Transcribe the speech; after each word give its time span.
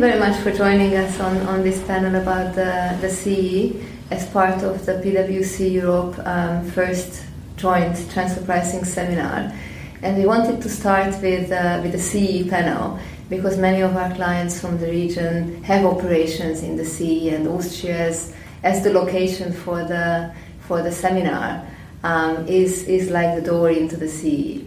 You 0.00 0.06
very 0.06 0.18
much 0.18 0.40
for 0.40 0.50
joining 0.50 0.96
us 0.96 1.20
on, 1.20 1.36
on 1.46 1.62
this 1.62 1.82
panel 1.82 2.14
about 2.14 2.54
the, 2.54 2.96
the 3.02 3.10
CE 3.10 3.76
as 4.10 4.26
part 4.30 4.62
of 4.62 4.86
the 4.86 4.92
PwC 4.92 5.72
Europe 5.72 6.18
um, 6.24 6.64
first 6.70 7.22
joint 7.56 8.10
transfer 8.10 8.42
pricing 8.42 8.82
seminar. 8.82 9.52
And 10.00 10.16
we 10.16 10.24
wanted 10.24 10.62
to 10.62 10.70
start 10.70 11.20
with, 11.20 11.52
uh, 11.52 11.80
with 11.82 11.92
the 11.92 11.98
CE 11.98 12.48
panel 12.48 12.98
because 13.28 13.58
many 13.58 13.82
of 13.82 13.94
our 13.94 14.10
clients 14.14 14.58
from 14.58 14.78
the 14.78 14.86
region 14.86 15.62
have 15.64 15.84
operations 15.84 16.62
in 16.62 16.76
the 16.78 16.84
CE 16.86 17.34
and 17.34 17.46
Austria 17.46 18.08
as, 18.08 18.34
as 18.62 18.82
the 18.82 18.94
location 18.94 19.52
for 19.52 19.84
the, 19.84 20.34
for 20.60 20.80
the 20.80 20.92
seminar 20.92 21.62
um, 22.04 22.48
is, 22.48 22.84
is 22.84 23.10
like 23.10 23.34
the 23.34 23.42
door 23.42 23.70
into 23.70 23.98
the 23.98 24.08
CE. 24.08 24.64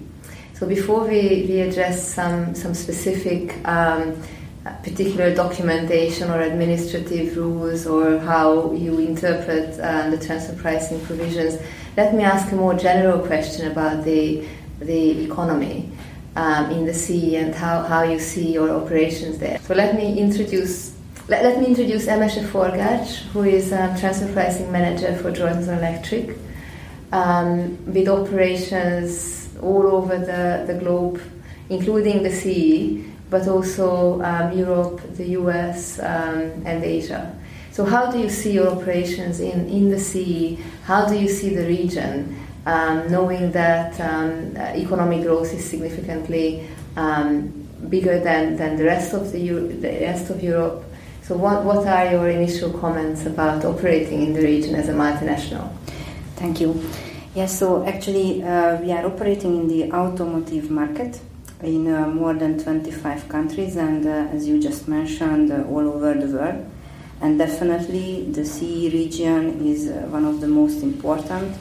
So 0.53 0.67
before 0.67 1.05
we, 1.05 1.47
we 1.49 1.61
address 1.61 2.07
some, 2.07 2.53
some 2.53 2.75
specific 2.75 3.67
um, 3.67 4.21
particular 4.83 5.33
documentation 5.35 6.29
or 6.29 6.41
administrative 6.41 7.35
rules 7.35 7.85
or 7.85 8.17
how 8.19 8.71
you 8.71 8.99
interpret 8.99 9.79
uh, 9.79 10.09
the 10.09 10.17
transfer 10.17 10.55
pricing 10.55 10.99
provisions, 11.05 11.57
let 11.97 12.15
me 12.15 12.23
ask 12.23 12.51
a 12.51 12.55
more 12.55 12.73
general 12.73 13.19
question 13.25 13.69
about 13.71 14.03
the, 14.05 14.47
the 14.79 15.23
economy 15.23 15.89
um, 16.35 16.71
in 16.71 16.85
the 16.85 16.93
sea 16.93 17.35
and 17.35 17.53
how, 17.53 17.81
how 17.83 18.03
you 18.03 18.19
see 18.19 18.53
your 18.53 18.69
operations 18.69 19.37
there. 19.37 19.59
So 19.59 19.75
let 19.75 19.95
me 19.95 20.17
introduce 20.17 20.93
let, 21.29 21.41
let 21.45 21.57
me 21.57 21.67
introduce 21.67 22.07
Emese 22.07 22.45
Forgács, 22.49 23.19
who 23.31 23.43
is 23.43 23.71
a 23.71 23.95
transfer 23.97 24.31
pricing 24.33 24.69
manager 24.73 25.15
for 25.15 25.31
Johnson 25.31 25.77
Electric, 25.77 26.35
um, 27.13 27.77
with 27.93 28.09
operations 28.09 29.47
all 29.61 29.87
over 29.87 30.17
the, 30.17 30.65
the 30.67 30.77
globe, 30.79 31.21
including 31.69 32.23
the 32.23 32.29
CE, 32.29 33.12
but 33.29 33.47
also 33.47 34.21
um, 34.21 34.57
Europe, 34.57 35.01
the 35.15 35.29
US, 35.39 35.99
um, 35.99 36.63
and 36.65 36.83
Asia. 36.83 37.35
So, 37.71 37.85
how 37.85 38.11
do 38.11 38.19
you 38.19 38.29
see 38.29 38.51
your 38.53 38.67
operations 38.67 39.39
in, 39.39 39.67
in 39.67 39.89
the 39.89 39.99
sea? 39.99 40.59
How 40.83 41.07
do 41.07 41.17
you 41.17 41.27
see 41.27 41.55
the 41.55 41.65
region, 41.65 42.39
um, 42.65 43.09
knowing 43.11 43.51
that 43.51 43.99
um, 43.99 44.55
economic 44.57 45.23
growth 45.23 45.53
is 45.53 45.67
significantly 45.67 46.67
bigger 47.89 48.19
than, 48.19 48.55
than 48.55 48.77
the 48.77 48.83
rest 48.83 49.13
of 49.13 49.31
the, 49.31 49.49
the 49.49 49.89
rest 50.01 50.29
of 50.29 50.43
Europe? 50.43 50.83
So, 51.23 51.35
what, 51.35 51.63
what 51.63 51.87
are 51.87 52.11
your 52.11 52.29
initial 52.29 52.71
comments 52.71 53.25
about 53.25 53.65
operating 53.65 54.21
in 54.21 54.33
the 54.33 54.41
region 54.41 54.75
as 54.75 54.89
a 54.89 54.93
multinational? 54.93 55.71
Thank 56.35 56.59
you. 56.59 56.83
Yes, 57.33 57.57
so 57.57 57.83
actually, 57.85 58.43
uh, 58.43 58.79
we 58.81 58.91
are 58.91 59.05
operating 59.05 59.61
in 59.61 59.67
the 59.67 59.91
automotive 59.91 60.69
market 60.69 61.19
in 61.63 61.87
uh, 61.87 62.07
more 62.07 62.33
than 62.33 62.61
25 62.61 63.29
countries, 63.29 63.75
and 63.75 64.05
uh, 64.05 64.35
as 64.35 64.47
you 64.47 64.61
just 64.61 64.87
mentioned, 64.87 65.51
uh, 65.51 65.63
all 65.63 65.87
over 65.87 66.13
the 66.13 66.27
world. 66.27 66.69
And 67.21 67.37
definitely, 67.37 68.25
the 68.31 68.45
CE 68.45 68.91
region 68.93 69.65
is 69.65 69.89
uh, 69.89 70.07
one 70.09 70.25
of 70.25 70.41
the 70.41 70.47
most 70.47 70.83
important. 70.83 71.55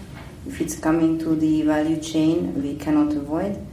If 0.47 0.61
it's 0.61 0.77
coming 0.77 1.19
to 1.21 1.37
the 1.37 1.63
value 1.63 2.01
chain, 2.01 2.63
we 2.63 2.75
cannot 2.77 3.13
avoid. 3.13 3.65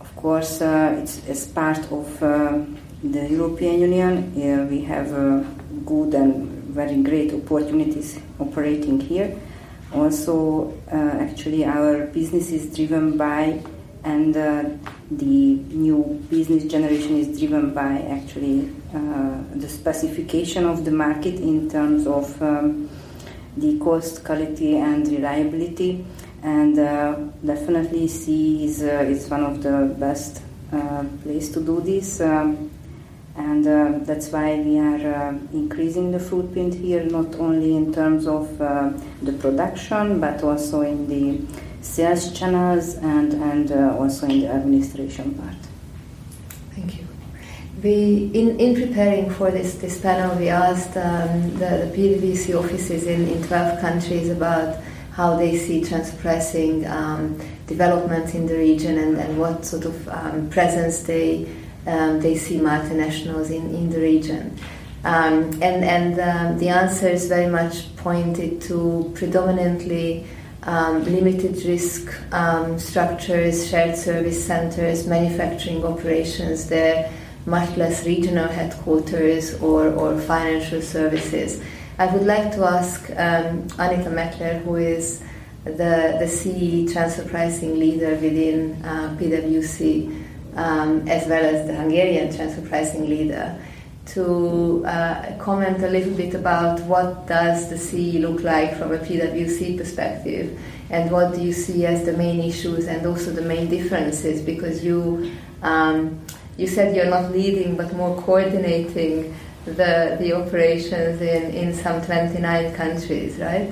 Of 0.00 0.16
course, 0.16 0.62
uh, 0.62 0.98
it's 1.02 1.26
as 1.28 1.46
part 1.46 1.92
of 1.92 2.18
the 2.20 3.28
European 3.30 3.80
Union, 3.80 4.68
we 4.68 4.82
have 4.82 5.10
good 5.84 6.14
and 6.14 6.48
very 6.74 7.02
great 7.02 7.32
opportunities 7.32 8.18
operating 8.40 9.00
here 9.00 9.38
also 9.92 10.74
uh, 10.92 10.96
actually 10.96 11.64
our 11.64 12.06
business 12.06 12.50
is 12.50 12.74
driven 12.74 13.16
by 13.16 13.60
and 14.08 14.36
uh, 14.36 14.64
the 15.10 15.36
new 15.84 15.98
business 16.30 16.64
generation 16.64 17.16
is 17.18 17.38
driven 17.38 17.74
by 17.74 17.92
actually 18.16 18.70
uh, 18.94 19.36
the 19.54 19.68
specification 19.68 20.64
of 20.64 20.84
the 20.84 20.90
market 20.90 21.34
in 21.34 21.68
terms 21.68 22.06
of 22.06 22.42
um, 22.42 22.88
the 23.56 23.78
cost, 23.78 24.24
quality, 24.24 24.76
and 24.76 25.06
reliability. 25.08 26.04
And 26.42 26.78
uh, 26.78 27.16
definitely, 27.44 28.08
C 28.08 28.64
is, 28.64 28.82
is 28.82 29.28
one 29.28 29.44
of 29.44 29.62
the 29.62 29.94
best 29.98 30.40
uh, 30.72 31.04
place 31.22 31.50
to 31.52 31.60
do 31.60 31.80
this. 31.80 32.20
Um, 32.20 32.67
and 33.38 33.66
uh, 33.66 33.98
that's 34.04 34.28
why 34.30 34.56
we 34.56 34.78
are 34.78 35.14
uh, 35.14 35.30
increasing 35.52 36.10
the 36.10 36.18
footprint 36.18 36.74
here, 36.74 37.04
not 37.04 37.36
only 37.36 37.76
in 37.76 37.94
terms 37.94 38.26
of 38.26 38.60
uh, 38.60 38.90
the 39.22 39.32
production, 39.32 40.20
but 40.20 40.42
also 40.42 40.80
in 40.80 41.06
the 41.06 41.40
sales 41.80 42.36
channels 42.36 42.96
and, 42.96 43.34
and 43.34 43.70
uh, 43.70 43.96
also 43.96 44.26
in 44.26 44.40
the 44.40 44.48
administration 44.48 45.34
part. 45.34 45.54
Thank 46.74 46.98
you. 46.98 47.06
We, 47.82 48.30
in, 48.34 48.58
in 48.58 48.74
preparing 48.74 49.30
for 49.30 49.52
this, 49.52 49.76
this 49.76 50.00
panel, 50.00 50.36
we 50.36 50.48
asked 50.48 50.96
um, 50.96 51.50
the, 51.58 51.86
the 51.86 51.92
PwC 51.94 52.58
offices 52.58 53.06
in, 53.06 53.28
in 53.28 53.40
12 53.44 53.80
countries 53.80 54.30
about 54.30 54.78
how 55.12 55.36
they 55.36 55.56
see 55.56 55.84
transfer 55.84 56.20
pricing 56.22 56.86
um, 56.88 57.40
development 57.68 58.34
in 58.34 58.46
the 58.46 58.56
region 58.56 58.98
and, 58.98 59.16
and 59.16 59.38
what 59.38 59.64
sort 59.64 59.84
of 59.84 60.08
um, 60.08 60.50
presence 60.50 61.02
they 61.02 61.48
um, 61.88 62.20
they 62.20 62.36
see 62.36 62.58
multinationals 62.58 63.50
in, 63.50 63.74
in 63.74 63.90
the 63.90 63.98
region. 63.98 64.56
Um, 65.04 65.44
and 65.62 65.84
and 65.84 66.20
um, 66.20 66.58
the 66.58 66.68
answer 66.68 67.08
is 67.08 67.28
very 67.28 67.50
much 67.50 67.94
pointed 67.96 68.60
to 68.62 69.10
predominantly 69.14 70.26
um, 70.64 71.04
limited 71.04 71.64
risk 71.64 72.12
um, 72.32 72.78
structures, 72.78 73.70
shared 73.70 73.96
service 73.96 74.44
centers, 74.44 75.06
manufacturing 75.06 75.84
operations 75.84 76.68
there, 76.68 77.10
much 77.46 77.76
less 77.76 78.04
regional 78.04 78.48
headquarters 78.48 79.54
or, 79.62 79.88
or 79.88 80.20
financial 80.20 80.82
services. 80.82 81.62
I 81.98 82.06
would 82.06 82.26
like 82.26 82.52
to 82.52 82.64
ask 82.64 83.08
Anita 83.08 84.10
Mekler, 84.10 84.62
who 84.62 84.76
is 84.76 85.22
the, 85.64 86.16
the 86.20 86.28
CE 86.28 86.92
transfer 86.92 87.24
pricing 87.24 87.78
leader 87.78 88.10
within 88.10 88.80
uh, 88.84 89.16
PwC, 89.18 90.17
um, 90.58 91.08
as 91.08 91.26
well 91.28 91.44
as 91.44 91.66
the 91.68 91.74
Hungarian 91.74 92.34
transfer 92.34 92.62
pricing 92.62 93.08
leader, 93.08 93.56
to 94.06 94.84
uh, 94.86 95.36
comment 95.38 95.82
a 95.82 95.88
little 95.88 96.14
bit 96.14 96.34
about 96.34 96.80
what 96.80 97.26
does 97.26 97.68
the 97.70 97.78
CE 97.78 98.18
look 98.18 98.42
like 98.42 98.76
from 98.76 98.92
a 98.92 98.98
PwC 98.98 99.78
perspective, 99.78 100.58
and 100.90 101.10
what 101.10 101.34
do 101.34 101.40
you 101.40 101.52
see 101.52 101.86
as 101.86 102.04
the 102.04 102.12
main 102.14 102.40
issues 102.40 102.86
and 102.88 103.06
also 103.06 103.30
the 103.30 103.42
main 103.42 103.68
differences, 103.68 104.42
because 104.42 104.84
you 104.84 105.30
um, 105.62 106.18
you 106.56 106.66
said 106.66 106.96
you're 106.96 107.10
not 107.10 107.30
leading 107.30 107.76
but 107.76 107.94
more 107.94 108.20
coordinating 108.22 109.34
the 109.64 110.16
the 110.18 110.32
operations 110.32 111.20
in 111.20 111.52
in 111.52 111.72
some 111.72 112.02
29 112.02 112.74
countries, 112.74 113.36
right? 113.38 113.70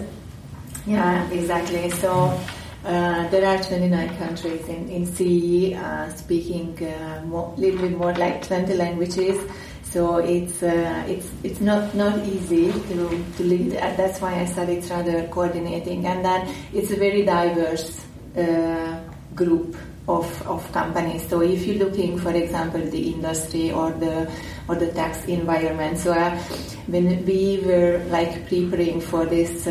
Yeah, 0.86 1.28
exactly. 1.30 1.90
So 1.90 2.38
uh, 2.84 3.28
there 3.28 3.46
are 3.46 3.62
29 3.62 4.16
countries 4.18 4.68
in, 4.68 4.88
in 4.88 5.06
CE 5.06 5.74
uh, 5.74 6.08
speaking 6.14 6.76
a 6.82 7.20
uh, 7.20 7.54
little 7.56 7.80
bit 7.80 7.96
more 7.96 8.14
like 8.14 8.46
20 8.46 8.74
languages. 8.74 9.40
So 9.82 10.18
it's 10.18 10.62
uh, 10.62 11.04
it's 11.08 11.30
it's 11.42 11.60
not 11.60 11.94
not 11.94 12.18
easy 12.26 12.70
to, 12.70 13.24
to 13.36 13.42
lead. 13.42 13.74
And 13.74 13.96
that's 13.96 14.20
why 14.20 14.40
I 14.40 14.44
said 14.44 14.68
it's 14.68 14.90
rather 14.90 15.26
coordinating. 15.28 16.06
And 16.06 16.24
then 16.24 16.54
it's 16.72 16.90
a 16.90 16.96
very 16.96 17.24
diverse 17.24 18.04
uh, 18.36 19.00
group 19.34 19.76
of, 20.08 20.46
of 20.46 20.70
companies. 20.72 21.28
So 21.28 21.40
if 21.40 21.66
you're 21.66 21.84
looking, 21.86 22.18
for 22.18 22.30
example, 22.32 22.80
the 22.80 23.12
industry 23.12 23.72
or 23.72 23.90
the 23.92 24.30
or 24.68 24.74
the 24.76 24.92
tax 24.92 25.24
environment. 25.26 25.98
So 25.98 26.12
when 26.86 27.24
we 27.24 27.62
were 27.64 28.04
like 28.08 28.48
preparing 28.48 29.00
for 29.00 29.24
this 29.26 29.66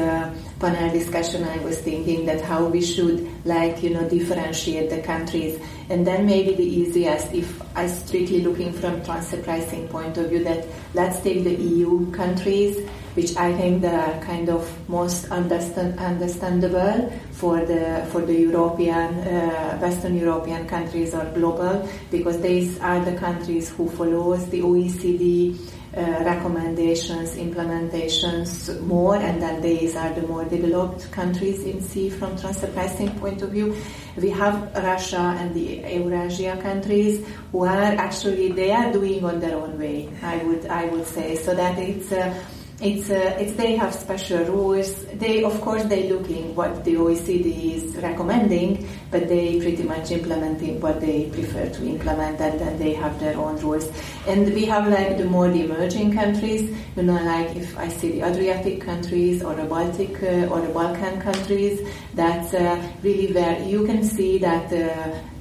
panel 0.60 0.92
discussion, 0.92 1.44
I 1.44 1.58
was 1.60 1.80
thinking 1.80 2.26
that 2.26 2.42
how 2.42 2.66
we 2.66 2.82
should 2.82 3.28
like 3.46 3.84
you 3.84 3.92
know 3.92 4.08
differentiate 4.08 4.90
the 4.90 5.02
countries, 5.02 5.60
and 5.90 6.06
then 6.06 6.26
maybe 6.26 6.56
the 6.56 6.64
easiest, 6.64 7.34
if 7.34 7.62
I 7.76 7.88
strictly 7.88 8.42
looking 8.42 8.72
from 8.74 9.04
transfer 9.04 9.42
pricing 9.42 9.88
point 9.88 10.18
of 10.18 10.30
view, 10.30 10.44
that 10.44 10.66
let's 10.94 11.20
take 11.22 11.44
the 11.44 11.56
EU 11.56 12.10
countries, 12.12 12.88
which 13.16 13.36
I 13.36 13.54
think 13.54 13.82
the 13.82 14.20
kind 14.26 14.50
of 14.50 14.64
most 14.90 15.32
understand, 15.32 16.00
understandable 16.00 17.12
for 17.32 17.66
the 17.66 18.08
for 18.12 18.22
the 18.22 18.34
European 18.34 19.14
uh, 19.28 19.78
Western 19.80 20.18
European 20.18 20.68
countries 20.68 21.14
or 21.14 21.26
global, 21.34 21.88
because 22.12 22.42
these 22.42 22.80
are 22.80 23.04
the 23.04 23.16
countries 23.18 23.70
who 23.70 23.90
follows 23.90 24.50
the 24.50 24.62
OECD 24.62 25.58
recommendations, 25.96 27.36
implementations 27.36 28.80
more, 28.82 29.16
and 29.16 29.42
then 29.42 29.62
these 29.62 29.96
are 29.96 30.14
the 30.14 30.22
more 30.28 30.44
developed 30.46 31.12
countries 31.12 31.64
in 31.64 31.82
C 31.82 32.10
from 32.10 32.38
transfer 32.38 32.68
pricing 32.68 33.10
point 33.20 33.42
of 33.42 33.52
view. 33.52 33.76
We 34.18 34.30
have 34.32 34.74
Russia 34.76 35.36
and 35.40 35.54
the 35.54 35.84
Eurasia 35.94 36.58
countries 36.62 37.26
who 37.52 37.66
are 37.66 37.96
actually 37.96 38.52
they 38.52 38.72
are 38.72 38.92
doing 38.92 39.24
on 39.24 39.40
their 39.40 39.56
own 39.56 39.80
way. 39.80 40.10
I 40.22 40.38
would 40.44 40.66
I 40.68 40.86
would 40.86 41.08
say 41.08 41.36
so 41.36 41.56
that 41.56 41.80
it's. 41.80 42.12
Uh, 42.12 42.34
it's, 42.82 43.10
uh, 43.10 43.38
it's 43.40 43.54
they 43.54 43.76
have 43.78 43.94
special 43.94 44.44
rules. 44.46 45.06
They 45.14 45.44
of 45.44 45.60
course 45.62 45.84
they 45.86 46.10
looking 46.10 46.54
what 46.56 46.84
the 46.84 46.96
OECD 46.96 47.76
is 47.76 47.96
recommending, 47.98 48.88
but 49.12 49.30
they 49.30 49.60
pretty 49.62 49.84
much 49.84 50.12
implementing 50.12 50.82
what 50.82 51.00
they 51.00 51.30
prefer 51.30 51.70
to 51.70 51.88
implement, 51.88 52.42
and 52.42 52.60
then 52.60 52.78
they 52.78 52.94
have 52.94 53.18
their 53.20 53.38
own 53.38 53.58
rules. 53.62 53.90
And 54.28 54.54
we 54.54 54.66
have 54.66 54.90
like 54.90 55.18
the 55.18 55.24
more 55.24 55.50
the 55.50 55.64
emerging 55.64 56.14
countries, 56.14 56.70
you 56.98 57.04
know, 57.04 57.22
like 57.24 57.56
if 57.56 57.78
I 57.78 57.88
see 57.88 58.12
the 58.20 58.24
Adriatic 58.24 58.82
countries 58.82 59.42
or 59.42 59.56
the 59.56 59.64
Baltic 59.64 60.22
uh, 60.22 60.54
or 60.54 60.60
the 60.60 60.74
Balkan 60.74 61.22
countries, 61.22 61.80
that's 62.14 62.54
uh, 62.54 62.92
really 63.02 63.32
where 63.32 63.58
you 63.64 63.86
can 63.86 64.04
see 64.04 64.38
that. 64.40 64.72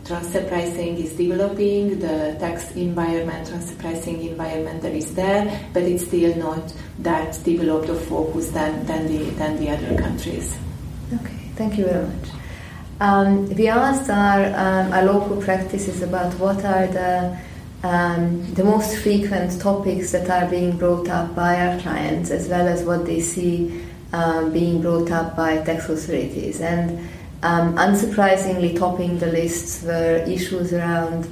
Transfer 0.04 0.46
pricing 0.46 0.98
is 0.98 1.12
developing, 1.14 1.98
the 1.98 2.36
tax 2.38 2.72
environment, 2.76 3.48
transfer 3.48 3.76
pricing 3.80 4.22
environment 4.22 4.82
that 4.82 4.92
is 4.92 5.14
there, 5.14 5.68
but 5.72 5.82
it's 5.82 6.06
still 6.06 6.36
not 6.36 6.74
that 6.98 7.38
developed 7.42 7.88
or 7.88 7.96
focused 7.96 8.52
than, 8.52 8.84
than, 8.86 9.06
the, 9.06 9.30
than 9.30 9.56
the 9.56 9.70
other 9.70 9.96
countries. 10.00 10.56
Okay, 11.14 11.50
thank 11.56 11.78
you 11.78 11.86
very 11.86 12.06
much. 12.06 12.28
Um, 13.00 13.48
we 13.54 13.68
asked 13.68 14.10
our, 14.10 14.44
um, 14.54 14.92
our 14.92 15.04
local 15.04 15.40
practices 15.40 16.02
about 16.02 16.34
what 16.38 16.64
are 16.64 16.86
the 16.86 17.38
um, 17.84 18.54
the 18.54 18.64
most 18.64 18.96
frequent 18.96 19.60
topics 19.60 20.12
that 20.12 20.30
are 20.30 20.48
being 20.48 20.78
brought 20.78 21.08
up 21.10 21.34
by 21.34 21.54
our 21.66 21.78
clients, 21.80 22.30
as 22.30 22.48
well 22.48 22.66
as 22.66 22.82
what 22.82 23.04
they 23.04 23.20
see 23.20 23.84
um, 24.14 24.52
being 24.52 24.80
brought 24.80 25.10
up 25.10 25.36
by 25.36 25.58
tax 25.58 25.90
authorities. 25.90 26.62
And 26.62 27.06
um, 27.44 27.76
unsurprisingly, 27.76 28.76
topping 28.78 29.18
the 29.18 29.26
lists 29.26 29.82
were 29.82 30.24
issues 30.26 30.72
around 30.72 31.28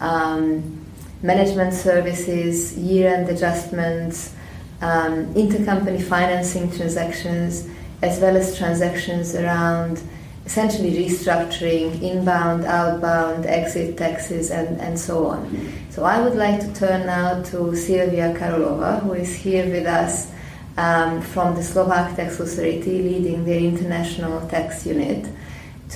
um, 0.00 0.84
management 1.22 1.72
services, 1.72 2.76
year 2.76 3.14
end 3.14 3.28
adjustments, 3.28 4.34
um, 4.80 5.32
intercompany 5.34 6.02
financing 6.02 6.68
transactions, 6.72 7.68
as 8.02 8.18
well 8.18 8.36
as 8.36 8.58
transactions 8.58 9.36
around 9.36 10.02
essentially 10.44 10.94
restructuring 10.94 12.02
inbound, 12.02 12.64
outbound, 12.64 13.46
exit 13.46 13.96
taxes, 13.96 14.50
and, 14.50 14.80
and 14.80 14.98
so 14.98 15.28
on. 15.28 15.72
So 15.90 16.02
I 16.02 16.20
would 16.20 16.34
like 16.34 16.58
to 16.58 16.74
turn 16.74 17.06
now 17.06 17.40
to 17.40 17.76
Silvia 17.76 18.34
Karelova, 18.34 19.00
who 19.02 19.12
is 19.12 19.32
here 19.32 19.70
with 19.70 19.86
us 19.86 20.32
um, 20.76 21.22
from 21.22 21.54
the 21.54 21.62
Slovak 21.62 22.16
Tax 22.16 22.40
Authority, 22.40 23.00
leading 23.00 23.44
their 23.44 23.60
international 23.60 24.40
tax 24.48 24.84
unit 24.84 25.28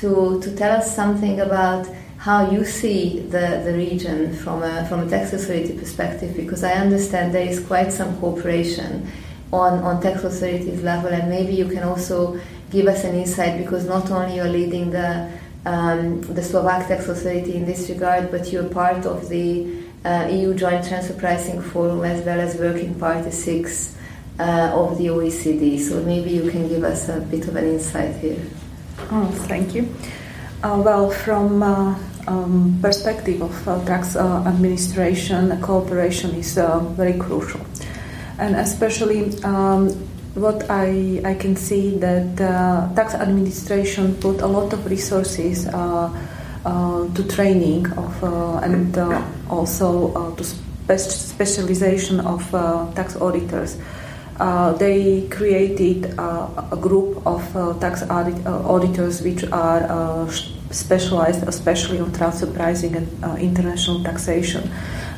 to, 0.01 0.41
to 0.41 0.55
tell 0.57 0.77
us 0.77 0.95
something 0.95 1.41
about 1.41 1.87
how 2.19 2.51
you 2.51 2.65
see 2.65 3.21
the, 3.21 3.63
the 3.65 3.73
region 3.73 4.35
from 4.35 4.63
a, 4.63 4.87
from 4.89 5.07
a 5.07 5.09
tax 5.09 5.33
authority 5.33 5.77
perspective, 5.79 6.35
because 6.37 6.65
I 6.65 6.73
understand 6.73 7.35
there 7.35 7.47
is 7.47 7.61
quite 7.61 7.93
some 7.93 8.19
cooperation 8.19 9.11
on, 9.53 9.79
on 9.81 10.03
tax 10.03 10.25
authorities 10.25 10.83
level, 10.83 11.13
and 11.13 11.29
maybe 11.31 11.55
you 11.55 11.69
can 11.69 11.83
also 11.83 12.39
give 12.71 12.87
us 12.89 13.05
an 13.05 13.15
insight, 13.15 13.59
because 13.63 13.87
not 13.87 14.11
only 14.11 14.37
you're 14.37 14.49
leading 14.49 14.91
the, 14.91 15.31
um, 15.65 16.21
the 16.23 16.43
Slovak 16.43 16.89
Tax 16.89 17.09
Authority 17.09 17.55
in 17.55 17.65
this 17.65 17.89
regard, 17.89 18.31
but 18.31 18.53
you're 18.53 18.69
part 18.69 19.07
of 19.07 19.29
the 19.29 19.85
uh, 20.05 20.29
EU 20.31 20.55
Joint 20.55 20.87
Transfer 20.87 21.15
Pricing 21.15 21.63
Forum 21.63 22.05
as 22.05 22.25
well 22.25 22.41
as 22.41 22.57
Working 22.57 22.95
Party 22.95 23.31
6 23.31 23.97
uh, 24.39 24.71
of 24.75 24.99
the 24.99 25.07
OECD. 25.07 25.79
So 25.81 26.03
maybe 26.03 26.31
you 26.31 26.51
can 26.51 26.69
give 26.69 26.85
us 26.85 27.09
a 27.09 27.21
bit 27.21 27.47
of 27.49 27.57
an 27.57 27.65
insight 27.65 28.17
here. 28.17 28.39
Oh, 29.11 29.31
thank 29.47 29.75
you. 29.75 29.89
Uh, 30.63 30.83
well, 30.85 31.11
from 31.11 31.63
uh, 31.63 31.95
um, 32.27 32.79
perspective 32.83 33.41
of 33.43 33.69
uh, 33.69 33.85
tax 33.85 34.17
uh, 34.17 34.43
administration, 34.47 35.61
cooperation 35.61 36.31
is 36.35 36.59
uh, 36.59 36.81
very 36.97 37.13
crucial, 37.19 37.61
and 38.39 38.57
especially 38.57 39.33
um, 39.45 39.91
what 40.35 40.69
I, 40.71 41.21
I 41.25 41.35
can 41.35 41.57
see 41.57 41.99
that 41.99 42.41
uh, 42.41 42.93
tax 42.95 43.15
administration 43.15 44.17
put 44.17 44.41
a 44.41 44.47
lot 44.47 44.73
of 44.73 44.85
resources 44.91 45.67
to 45.67 47.23
training 47.29 47.87
of 47.93 48.23
and 48.65 48.97
also 49.49 50.35
to 50.35 50.45
spe- 50.45 50.99
specialization 50.99 52.21
of 52.21 52.43
tax 52.95 53.17
auditors. 53.17 53.77
Uh, 54.39 54.73
they 54.75 55.27
created 55.29 56.15
uh, 56.19 56.49
a 56.71 56.77
group 56.77 57.27
of 57.27 57.57
uh, 57.57 57.73
tax 57.81 58.03
audit, 58.11 58.47
uh, 58.47 58.61
auditors 58.69 59.23
which 59.23 59.45
are 59.45 59.83
uh, 59.85 60.31
specialized 60.71 61.49
especially 61.49 61.99
on 62.01 62.13
transfer 62.13 62.47
pricing 62.47 62.95
and 62.97 63.25
uh, 63.25 63.35
international 63.37 64.03
taxation. 64.05 64.71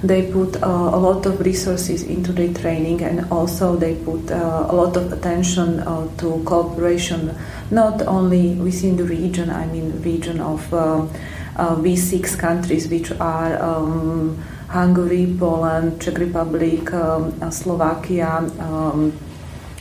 They 0.04 0.30
put 0.30 0.54
a 0.62 0.68
lot 0.68 1.26
of 1.26 1.40
resources 1.40 2.04
into 2.04 2.32
their 2.32 2.54
training 2.54 3.02
and 3.02 3.28
also 3.32 3.74
they 3.74 3.96
put 3.96 4.30
a 4.30 4.70
lot 4.72 4.96
of 4.96 5.12
attention 5.12 5.78
to 6.18 6.42
cooperation, 6.44 7.36
not 7.72 8.02
only 8.02 8.54
within 8.54 8.96
the 8.96 9.02
region, 9.02 9.50
I 9.50 9.66
mean 9.66 10.00
region 10.02 10.40
of 10.40 10.60
V6 10.70 12.38
countries 12.38 12.86
which 12.86 13.10
are 13.18 13.60
um, 13.60 14.40
Hungary, 14.68 15.34
Poland, 15.38 15.98
Czech 15.98 16.18
Republic, 16.18 16.92
um, 16.92 17.32
uh, 17.40 17.50
Slovakia, 17.50 18.44
um, 18.60 19.12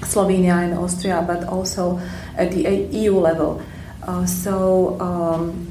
Slovenia, 0.03 0.63
and 0.63 0.73
Austria, 0.79 1.21
but 1.21 1.43
also 1.43 1.99
at 2.37 2.51
the 2.51 2.63
EU 2.91 3.19
level. 3.19 3.61
Uh, 4.07 4.25
so, 4.25 4.95
um, 4.99 5.67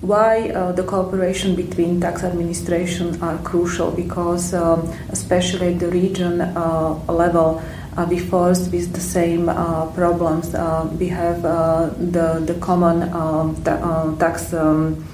why 0.00 0.50
uh, 0.50 0.72
the 0.72 0.82
cooperation 0.82 1.54
between 1.54 2.00
tax 2.00 2.24
administration 2.24 3.20
are 3.22 3.38
crucial? 3.38 3.90
Because, 3.90 4.54
um, 4.54 4.90
especially 5.10 5.74
at 5.74 5.80
the 5.80 5.90
region 5.90 6.40
uh, 6.40 6.94
level, 7.08 7.62
uh, 7.96 8.06
we 8.08 8.18
faced 8.18 8.72
with 8.72 8.92
the 8.92 9.00
same 9.00 9.48
uh, 9.48 9.86
problems. 9.94 10.54
we 10.98 11.08
have 11.08 11.42
the 11.42 12.42
the 12.46 12.54
common 12.60 13.02
um, 13.12 13.54
ta- 13.62 14.14
tax. 14.18 14.52
Um, 14.52 15.04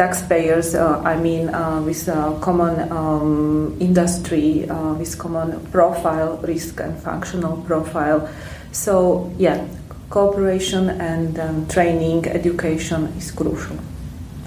taxpayers, 0.00 0.74
uh, 0.74 1.02
I 1.04 1.14
mean, 1.20 1.52
uh, 1.52 1.82
with 1.82 2.08
a 2.08 2.38
common 2.40 2.90
um, 2.90 3.76
industry, 3.80 4.66
uh, 4.70 4.94
with 4.94 5.18
common 5.18 5.60
profile, 5.76 6.38
risk 6.38 6.80
and 6.80 6.96
functional 7.02 7.58
profile. 7.68 8.26
So, 8.72 9.30
yeah, 9.36 9.60
cooperation 10.08 10.88
and 10.88 11.38
um, 11.38 11.68
training, 11.68 12.26
education 12.28 13.12
is 13.18 13.30
crucial, 13.30 13.76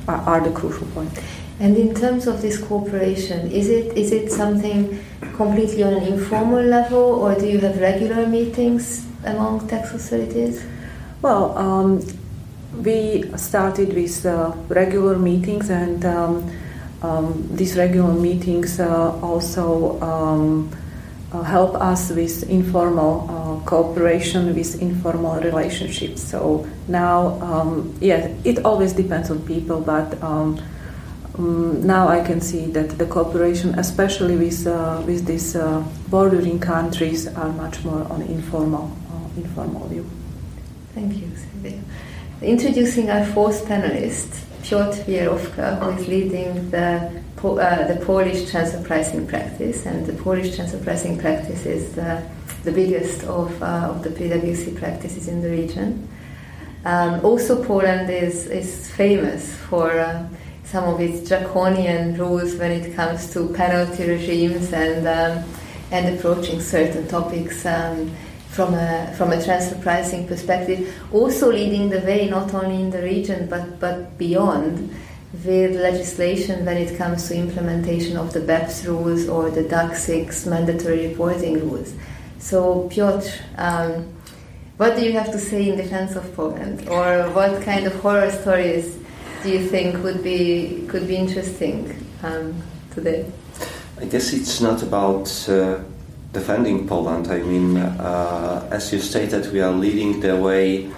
are, 0.08 0.22
are 0.26 0.42
the 0.42 0.50
crucial 0.50 0.88
points. 0.88 1.22
And 1.60 1.78
in 1.78 1.94
terms 1.94 2.26
of 2.26 2.42
this 2.42 2.58
cooperation, 2.58 3.52
is 3.52 3.70
it 3.70 3.96
is 3.96 4.12
it 4.12 4.32
something 4.32 4.82
completely 5.38 5.84
on 5.84 5.94
an 5.94 6.06
informal 6.14 6.66
level, 6.66 7.22
or 7.22 7.38
do 7.38 7.46
you 7.46 7.60
have 7.60 7.78
regular 7.80 8.26
meetings 8.26 9.06
among 9.24 9.68
tax 9.68 9.94
authorities? 9.94 10.66
Well, 11.22 11.56
um, 11.56 12.02
we 12.82 13.24
started 13.38 13.94
with 13.94 14.26
uh, 14.26 14.54
regular 14.68 15.18
meetings, 15.18 15.70
and 15.70 16.06
um, 16.06 16.52
um, 17.02 17.50
these 17.52 17.78
regular 17.78 18.14
meetings 18.14 18.80
uh, 18.80 19.20
also 19.22 20.00
um, 20.02 20.70
uh, 21.32 21.42
help 21.44 21.76
us 21.76 22.12
with 22.12 22.50
informal 22.50 23.28
uh, 23.30 23.66
cooperation, 23.68 24.56
with 24.56 24.82
informal 24.82 25.40
relationships. 25.42 26.22
So 26.24 26.68
now, 26.88 27.42
um, 27.42 27.96
yeah, 28.00 28.30
it 28.44 28.64
always 28.66 28.94
depends 28.94 29.30
on 29.32 29.42
people, 29.46 29.82
but 29.82 30.22
um, 30.24 30.62
um, 31.38 31.86
now 31.86 32.08
I 32.08 32.24
can 32.24 32.40
see 32.40 32.68
that 32.68 32.98
the 32.98 33.06
cooperation, 33.06 33.78
especially 33.80 34.38
with 34.38 34.68
uh, 34.68 35.02
with 35.06 35.26
these 35.26 35.56
uh, 35.56 35.84
bordering 36.10 36.60
countries, 36.60 37.28
are 37.28 37.50
much 37.50 37.84
more 37.84 38.04
on 38.12 38.22
informal 38.22 38.92
informal 39.36 39.88
view. 39.88 40.06
Thank 40.94 41.16
you, 41.16 41.32
Silvia. 41.36 41.82
Introducing 42.44 43.10
our 43.10 43.24
fourth 43.28 43.64
panelist, 43.68 44.44
Piotr 44.64 45.00
Wiewiorka, 45.04 45.80
who 45.80 45.90
is 45.92 46.08
leading 46.10 46.70
the, 46.72 47.10
uh, 47.42 47.88
the 47.88 48.02
Polish 48.06 48.52
transfer 48.52 48.84
pricing 48.84 49.26
practice, 49.26 49.86
and 49.86 50.06
the 50.06 50.12
Polish 50.12 50.54
transfer 50.54 50.78
pricing 50.84 51.18
practice 51.18 51.66
is 51.66 51.96
the, 51.96 52.22
the 52.66 52.72
biggest 52.74 53.24
of, 53.24 53.64
uh, 53.64 53.88
of 53.92 54.04
the 54.04 54.10
PwC 54.10 54.78
practices 54.78 55.30
in 55.30 55.42
the 55.42 55.50
region. 55.50 56.06
Um, 56.84 57.24
also, 57.24 57.64
Poland 57.64 58.10
is, 58.10 58.48
is 58.48 58.92
famous 58.92 59.56
for 59.56 59.98
uh, 59.98 60.28
some 60.66 60.84
of 60.84 61.00
its 61.00 61.26
draconian 61.26 62.18
rules 62.18 62.56
when 62.56 62.72
it 62.74 62.94
comes 62.94 63.32
to 63.32 63.54
penalty 63.54 64.06
regimes 64.10 64.74
and, 64.74 65.08
um, 65.08 65.50
and 65.92 66.18
approaching 66.18 66.60
certain 66.60 67.08
topics. 67.08 67.66
Um, 67.66 68.14
from 68.54 68.76
a 68.76 69.12
from 69.18 69.32
a 69.32 69.44
transfer 69.44 69.76
pricing 69.82 70.28
perspective, 70.28 70.94
also 71.12 71.52
leading 71.52 71.90
the 71.90 72.00
way 72.02 72.30
not 72.30 72.54
only 72.54 72.76
in 72.76 72.90
the 72.92 73.02
region 73.02 73.50
but 73.50 73.80
but 73.80 74.18
beyond 74.18 74.90
with 75.44 75.76
legislation 75.76 76.64
when 76.64 76.78
it 76.78 76.96
comes 76.96 77.28
to 77.28 77.36
implementation 77.36 78.16
of 78.18 78.32
the 78.34 78.40
BEPS 78.40 78.86
rules 78.86 79.28
or 79.28 79.50
the 79.50 79.64
DAC 79.64 79.96
6 79.96 80.46
mandatory 80.46 81.08
reporting 81.08 81.56
rules. 81.68 81.96
So, 82.38 82.88
Piotr, 82.90 83.28
um, 83.58 84.14
what 84.78 84.96
do 84.96 85.04
you 85.04 85.14
have 85.14 85.32
to 85.32 85.40
say 85.40 85.70
in 85.70 85.76
defense 85.76 86.16
of 86.16 86.36
Poland, 86.36 86.88
or 86.88 87.30
what 87.32 87.64
kind 87.64 87.88
of 87.88 87.96
horror 88.02 88.30
stories 88.30 88.98
do 89.42 89.50
you 89.50 89.68
think 89.68 90.04
would 90.04 90.24
be 90.24 90.86
could 90.90 91.08
be 91.08 91.16
interesting 91.16 91.96
um, 92.22 92.62
today? 92.94 93.26
I 94.00 94.06
guess 94.06 94.34
it's 94.34 94.62
not 94.62 94.84
about 94.84 95.28
uh, 95.50 95.80
defending 96.34 96.88
Poland. 96.88 97.28
I 97.28 97.40
mean, 97.40 97.78
uh, 97.78 98.68
as 98.72 98.92
you 98.92 99.00
stated, 99.00 99.54
we 99.54 99.62
are 99.62 99.72
leading 99.72 100.20
the 100.20 100.36
way, 100.36 100.92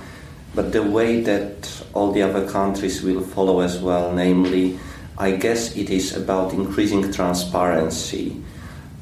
but 0.55 0.71
the 0.71 0.81
way 0.81 1.21
that 1.21 1.83
all 1.93 2.11
the 2.11 2.23
other 2.23 2.47
countries 2.49 3.03
will 3.03 3.21
follow 3.21 3.59
as 3.59 3.77
well, 3.79 4.11
namely, 4.13 4.79
I 5.17 5.31
guess 5.31 5.75
it 5.75 5.89
is 5.89 6.15
about 6.15 6.53
increasing 6.53 7.11
transparency 7.11 8.41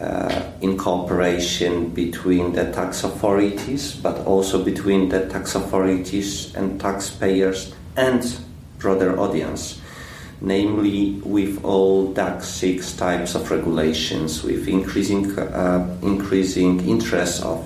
uh, 0.01 0.51
in 0.59 0.75
cooperation 0.77 1.89
between 1.89 2.53
the 2.53 2.71
tax 2.71 3.03
authorities, 3.03 3.95
but 3.95 4.25
also 4.25 4.63
between 4.63 5.09
the 5.09 5.29
tax 5.29 5.55
authorities 5.55 6.53
and 6.55 6.81
taxpayers 6.81 7.73
and 7.95 8.37
broader 8.79 9.17
audience 9.19 9.79
namely 10.43 11.21
with 11.23 11.63
all 11.63 12.13
DAC 12.13 12.43
6 12.43 12.97
types 12.97 13.33
of 13.33 13.49
regulations, 13.49 14.43
with 14.43 14.67
increasing, 14.67 15.39
uh, 15.39 15.97
increasing 16.01 16.81
interest 16.87 17.41
of 17.43 17.65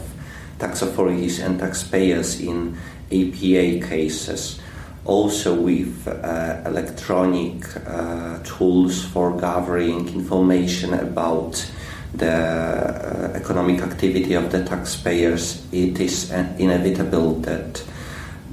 tax 0.59 0.83
authorities 0.83 1.39
and 1.39 1.59
taxpayers 1.59 2.39
in 2.39 2.77
APA 3.11 3.87
cases, 3.87 4.59
also 5.05 5.59
with 5.59 6.07
uh, 6.07 6.61
electronic 6.65 7.65
uh, 7.87 8.39
tools 8.43 9.03
for 9.05 9.39
gathering 9.39 10.07
information 10.09 10.93
about 10.93 11.65
the 12.13 12.31
uh, 12.31 13.31
economic 13.33 13.81
activity 13.81 14.33
of 14.35 14.51
the 14.51 14.63
taxpayers, 14.63 15.65
it 15.71 15.99
is 15.99 16.31
uh, 16.31 16.55
inevitable 16.59 17.33
that 17.41 17.83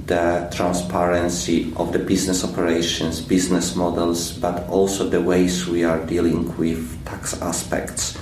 the 0.05 0.47
transparency 0.53 1.73
of 1.77 1.91
the 1.91 1.99
business 1.99 2.43
operations, 2.43 3.21
business 3.21 3.75
models, 3.75 4.31
but 4.31 4.67
also 4.69 5.09
the 5.09 5.21
ways 5.21 5.67
we 5.67 5.83
are 5.83 6.05
dealing 6.05 6.55
with 6.57 7.03
tax 7.05 7.41
aspects 7.41 8.17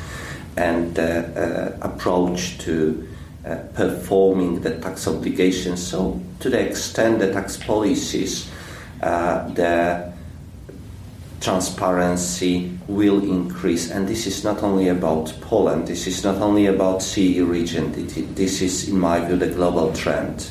and 0.55 0.95
the 0.95 1.75
uh, 1.81 1.87
approach 1.87 2.57
to 2.59 3.07
uh, 3.45 3.55
performing 3.73 4.61
the 4.61 4.77
tax 4.79 5.07
obligations. 5.07 5.85
So, 5.85 6.21
to 6.39 6.49
the 6.49 6.59
extent 6.59 7.19
the 7.19 7.33
tax 7.33 7.57
policies, 7.57 8.49
uh, 9.01 9.49
the 9.49 10.13
transparency 11.41 12.71
will 12.87 13.21
increase. 13.21 13.91
And 13.91 14.07
this 14.07 14.25
is 14.25 14.45
not 14.45 14.63
only 14.63 14.87
about 14.87 15.33
Poland, 15.41 15.87
this 15.87 16.07
is 16.07 16.23
not 16.23 16.37
only 16.37 16.67
about 16.67 17.01
CE 17.03 17.39
region, 17.39 17.91
this 18.35 18.61
is, 18.61 18.87
in 18.87 18.97
my 18.97 19.19
view, 19.25 19.35
the 19.35 19.47
global 19.47 19.91
trend. 19.91 20.49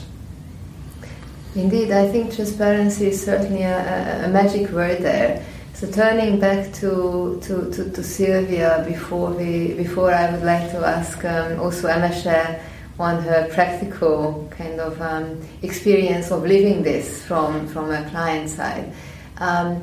Indeed, 1.54 1.90
I 1.90 2.08
think 2.08 2.34
transparency 2.34 3.08
is 3.08 3.22
certainly 3.22 3.62
a, 3.62 4.24
a, 4.24 4.28
magic 4.28 4.70
word 4.70 5.02
there. 5.02 5.44
So 5.74 5.90
turning 5.90 6.40
back 6.40 6.72
to, 6.74 7.38
to, 7.42 7.70
to, 7.70 7.90
to, 7.90 8.02
Silvia 8.02 8.82
before 8.88 9.32
we 9.32 9.74
before 9.74 10.14
I 10.14 10.30
would 10.30 10.44
like 10.44 10.70
to 10.70 10.78
ask 10.78 11.22
um, 11.24 11.60
also 11.60 11.88
Emese 11.88 12.58
on 12.98 13.22
her 13.22 13.48
practical 13.52 14.48
kind 14.50 14.80
of 14.80 14.98
um, 15.02 15.40
experience 15.62 16.30
of 16.30 16.42
living 16.42 16.82
this 16.82 17.22
from 17.22 17.66
from 17.68 17.90
a 17.90 18.08
client 18.08 18.48
side. 18.48 18.90
Um, 19.36 19.76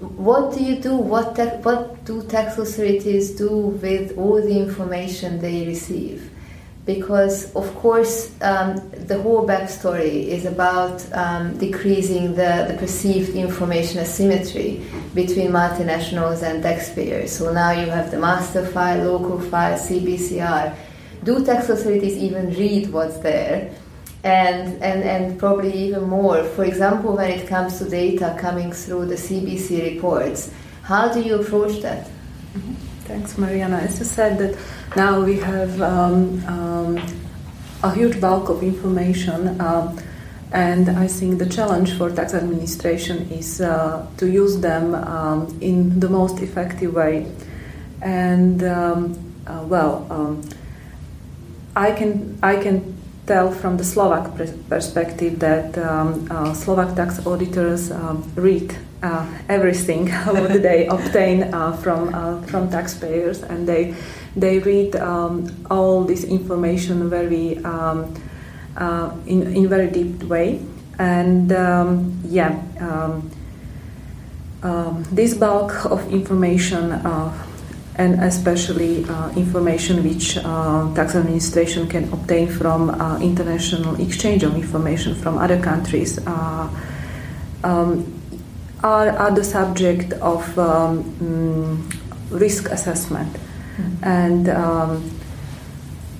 what 0.00 0.52
do 0.52 0.62
you 0.62 0.76
do? 0.76 0.96
What 0.96 1.36
te- 1.36 1.62
what 1.62 2.04
do 2.04 2.22
tax 2.24 2.58
authorities 2.58 3.30
do 3.30 3.50
with 3.80 4.18
all 4.18 4.42
the 4.42 4.58
information 4.58 5.38
they 5.38 5.66
receive? 5.66 6.30
Because 6.86 7.52
of 7.56 7.74
course 7.74 8.30
um, 8.42 8.76
the 8.92 9.20
whole 9.20 9.46
backstory 9.46 10.28
is 10.28 10.46
about 10.46 11.04
um, 11.12 11.58
decreasing 11.58 12.28
the, 12.36 12.64
the 12.68 12.76
perceived 12.78 13.34
information 13.34 13.98
asymmetry 13.98 14.80
between 15.12 15.50
multinationals 15.50 16.42
and 16.44 16.62
taxpayers. 16.62 17.32
So 17.32 17.52
now 17.52 17.72
you 17.72 17.86
have 17.86 18.12
the 18.12 18.18
master 18.18 18.64
file, 18.64 19.04
local 19.12 19.40
file, 19.40 19.76
CBCR. 19.76 20.76
Do 21.24 21.44
tax 21.44 21.68
authorities 21.68 22.16
even 22.16 22.50
read 22.50 22.92
what's 22.92 23.18
there? 23.18 23.74
And, 24.22 24.80
and, 24.82 25.02
and 25.02 25.38
probably 25.38 25.72
even 25.72 26.04
more. 26.04 26.44
For 26.44 26.64
example, 26.64 27.16
when 27.16 27.30
it 27.30 27.48
comes 27.48 27.78
to 27.78 27.88
data 27.88 28.36
coming 28.38 28.72
through 28.72 29.06
the 29.06 29.14
CBC 29.14 29.94
reports, 29.94 30.52
how 30.82 31.12
do 31.12 31.20
you 31.20 31.40
approach 31.40 31.80
that? 31.82 32.06
Mm-hmm. 32.54 32.95
Thanks, 33.06 33.38
Marianna. 33.38 33.76
As 33.76 34.00
you 34.00 34.04
said, 34.04 34.36
that 34.38 34.58
now 34.96 35.20
we 35.22 35.38
have 35.38 35.80
um, 35.80 36.44
um, 36.46 36.98
a 37.84 37.94
huge 37.94 38.20
bulk 38.20 38.48
of 38.48 38.64
information, 38.64 39.60
um, 39.60 39.96
and 40.50 40.90
I 40.90 41.06
think 41.06 41.38
the 41.38 41.46
challenge 41.46 41.92
for 41.96 42.10
tax 42.10 42.34
administration 42.34 43.30
is 43.30 43.60
uh, 43.60 44.04
to 44.16 44.26
use 44.26 44.58
them 44.58 44.96
um, 44.96 45.56
in 45.60 46.00
the 46.00 46.08
most 46.08 46.42
effective 46.42 46.94
way. 46.94 47.32
And 48.02 48.64
um, 48.64 49.34
uh, 49.46 49.64
well, 49.68 50.04
um, 50.10 50.42
I 51.76 51.92
can 51.92 52.36
I 52.42 52.56
can 52.56 52.95
tell 53.26 53.50
from 53.50 53.76
the 53.76 53.84
Slovak 53.84 54.32
perspective 54.70 55.38
that 55.38 55.76
uh, 55.78 56.54
Slovak 56.54 56.94
tax 56.94 57.26
auditors 57.26 57.90
read 58.34 58.74
uh, 59.02 59.26
everything 59.48 60.08
what 60.24 60.62
they 60.62 60.86
obtain 60.86 61.54
uh, 61.54 61.72
from 61.76 62.14
uh, 62.14 62.40
from 62.42 62.70
taxpayers, 62.70 63.42
and 63.42 63.66
they 63.68 63.94
they 64.36 64.58
read 64.58 64.96
um, 64.96 65.46
all 65.70 66.04
this 66.04 66.24
information 66.24 67.08
very 67.10 67.58
um, 67.64 68.14
uh, 68.76 69.10
in 69.26 69.54
in 69.54 69.68
very 69.68 69.90
deep 69.90 70.22
way, 70.24 70.60
and 70.98 71.52
um, 71.52 72.18
yeah, 72.24 72.58
um, 72.80 73.30
um, 74.62 75.04
this 75.12 75.34
bulk 75.34 75.84
of 75.86 76.00
information. 76.12 76.92
Uh, 77.98 78.02
and 78.02 78.22
especially 78.22 79.04
uh, 79.04 79.30
information 79.30 80.02
which 80.04 80.34
tax 80.94 81.14
administration 81.14 81.86
can 81.86 82.04
obtain 82.12 82.48
from 82.48 82.90
international 83.22 84.00
exchange 84.00 84.42
of 84.42 84.54
information 84.54 85.14
from 85.14 85.38
other 85.38 85.60
countries 85.60 86.18
um, 87.66 88.12
are, 88.82 89.10
are 89.10 89.30
the 89.34 89.44
subject 89.44 90.12
of 90.14 90.58
um, 90.58 91.04
mm, 91.18 92.40
risk 92.40 92.70
assessment. 92.70 93.32
Mm-hmm. 93.32 94.04
And 94.04 94.48
um, 94.48 95.10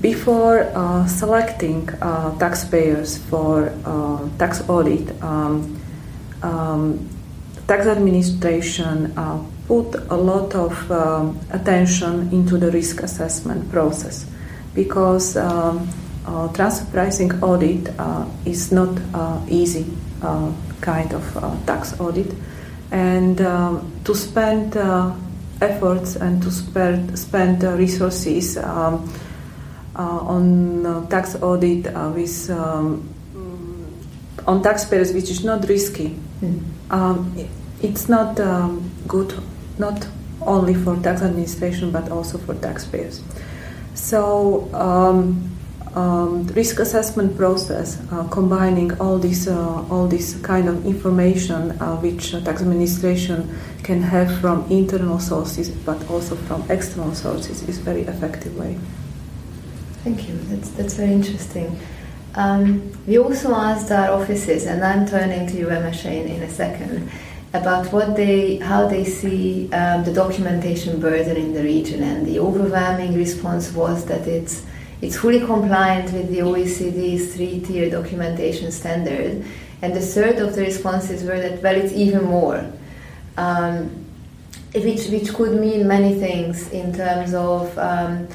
before 0.00 0.71
uh, 0.75 1.06
selecting 1.06 1.88
uh, 2.02 2.37
taxpayers 2.38 3.18
for 3.18 3.73
uh, 3.85 4.28
tax 4.38 4.68
audit, 4.68 5.11
um, 5.23 5.80
um 6.42 7.09
tax 7.66 7.87
administration 7.87 9.12
uh, 9.16 9.42
put 9.66 9.94
a 10.11 10.16
lot 10.16 10.54
of 10.54 10.90
um, 10.90 11.38
attention 11.50 12.28
into 12.32 12.56
the 12.56 12.70
risk 12.70 13.02
assessment 13.02 13.70
process 13.70 14.26
because 14.75 15.37
um, 15.37 15.88
uh, 16.26 16.52
transfer 16.52 16.87
pricing 16.92 17.32
audit 17.42 17.88
uh, 17.99 18.25
is 18.44 18.73
not 18.73 18.99
easy 19.49 19.87
kind 20.80 21.12
of 21.12 21.64
tax 21.66 21.99
audit 22.00 22.32
and 22.90 23.40
um, 23.40 23.92
to 24.04 24.14
spend 24.14 24.76
uh, 24.76 25.12
efforts 25.61 26.16
and 26.16 26.42
to 26.42 26.50
spend, 26.50 27.18
spend 27.18 27.64
uh, 27.64 27.73
resources 27.73 28.56
um, 28.58 29.12
uh, 29.96 30.18
on 30.18 30.85
uh, 30.85 31.06
tax 31.06 31.37
audit 31.42 31.87
uh, 31.87 32.12
with 32.14 32.50
um, 32.50 33.08
on 34.46 34.62
taxpayers, 34.62 35.12
which 35.12 35.30
is 35.30 35.42
not 35.42 35.68
risky. 35.68 36.16
Mm. 36.40 37.49
it's 37.82 38.08
not 38.08 38.38
um, 38.38 38.88
good, 39.08 39.35
not 39.78 40.06
only 40.42 40.75
for 40.75 40.97
tax 40.97 41.23
administration 41.23 41.90
but 41.90 42.11
also 42.11 42.38
for 42.38 42.54
taxpayers. 42.54 43.23
So 43.95 44.73
um, 44.75 45.56
um, 45.97 46.47
risk 46.49 46.78
assessment 46.78 47.37
process, 47.37 48.00
uh, 48.12 48.28
combining 48.28 48.92
all 49.00 49.18
this 49.18 49.49
uh, 49.49 49.85
all 49.90 50.06
this 50.06 50.38
kind 50.42 50.68
of 50.68 50.85
information 50.85 51.71
uh, 51.80 51.97
which 51.97 52.33
tax 52.45 52.61
administration 52.61 53.59
can 53.83 54.02
have 54.02 54.38
from 54.40 54.71
internal 54.71 55.18
sources, 55.18 55.71
but 55.71 55.99
also 56.11 56.37
from 56.37 56.71
external 56.71 57.14
sources, 57.14 57.62
is 57.66 57.78
very 57.78 58.02
effective 58.02 58.56
way. 58.59 58.78
Thank 60.04 60.28
you. 60.28 60.35
That's 60.50 60.71
that's 60.71 60.95
very 60.95 61.12
interesting. 61.12 61.78
Um, 62.35 62.92
we 63.06 63.18
also 63.18 63.54
asked 63.54 63.90
our 63.90 64.11
offices, 64.11 64.66
and 64.66 64.85
I'm 64.85 65.06
turning 65.06 65.47
to 65.47 65.56
you, 65.56 65.68
Emese, 65.68 66.04
in, 66.04 66.28
in 66.28 66.42
a 66.42 66.50
second, 66.50 67.11
about 67.57 67.93
what 67.93 68.17
they, 68.17 68.57
how 68.57 68.87
they 68.87 69.05
see 69.05 69.73
um, 69.73 70.05
the 70.05 70.13
documentation 70.13 71.01
burden 71.01 71.37
in 71.37 71.53
the 71.53 71.63
region, 71.63 72.03
and 72.03 72.27
the 72.27 72.39
overwhelming 72.39 73.15
response 73.15 73.73
was 73.73 74.05
that 74.07 74.27
it's 74.27 74.65
it's 75.03 75.17
fully 75.17 75.41
compliant 75.41 76.11
with 76.13 76.31
the 76.31 76.39
OECD's 76.39 77.35
three-tier 77.35 77.91
documentation 77.91 78.73
standard, 78.73 79.45
and 79.83 79.95
the 79.95 80.01
third 80.01 80.37
of 80.37 80.55
the 80.55 80.63
responses 80.63 81.23
were 81.23 81.39
that 81.39 81.63
well, 81.63 81.75
it's 81.75 81.93
even 81.93 82.25
more, 82.25 82.65
um, 83.37 83.91
which 84.75 85.09
which 85.09 85.35
could 85.35 85.61
mean 85.61 85.87
many 85.87 86.19
things 86.19 86.71
in 86.73 86.95
terms 86.95 87.35
of 87.35 87.77
um, 87.79 88.27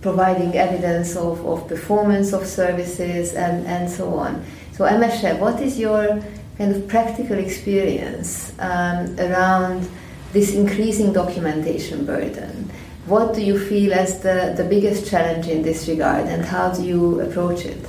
providing 0.00 0.54
evidence 0.54 1.16
of, 1.16 1.44
of 1.46 1.68
performance 1.68 2.32
of 2.32 2.46
services 2.46 3.34
and, 3.34 3.66
and 3.66 3.90
so 3.90 4.14
on. 4.14 4.42
So, 4.72 4.86
Emese, 4.86 5.38
what 5.38 5.60
is 5.60 5.78
your 5.78 6.22
kind 6.60 6.76
of 6.76 6.86
practical 6.86 7.38
experience 7.38 8.52
um, 8.60 9.18
around 9.18 9.88
this 10.32 10.54
increasing 10.54 11.12
documentation 11.12 12.04
burden? 12.04 12.70
what 13.06 13.34
do 13.34 13.42
you 13.42 13.58
feel 13.58 13.92
as 13.92 14.20
the, 14.20 14.54
the 14.56 14.64
biggest 14.64 15.10
challenge 15.10 15.48
in 15.48 15.62
this 15.62 15.88
regard 15.88 16.26
and 16.26 16.44
how 16.44 16.70
do 16.70 16.84
you 16.84 17.20
approach 17.20 17.64
it? 17.64 17.84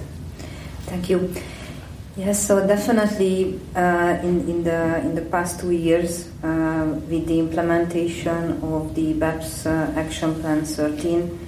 Thank 0.90 1.10
you. 1.10 1.34
Yes, 2.18 2.46
so 2.46 2.66
definitely 2.68 3.60
uh, 3.76 4.20
in, 4.24 4.50
in, 4.50 4.64
the, 4.64 5.00
in 5.00 5.16
the 5.16 5.22
past 5.22 5.60
two 5.60 5.72
years, 5.72 6.28
uh, 6.44 7.00
with 7.08 7.28
the 7.28 7.40
implementation 7.40 8.62
of 8.64 8.96
the 8.96 9.14
BEPS 9.14 9.66
uh, 9.66 10.00
Action 10.00 10.42
Plan 10.42 10.66
13, 10.66 11.48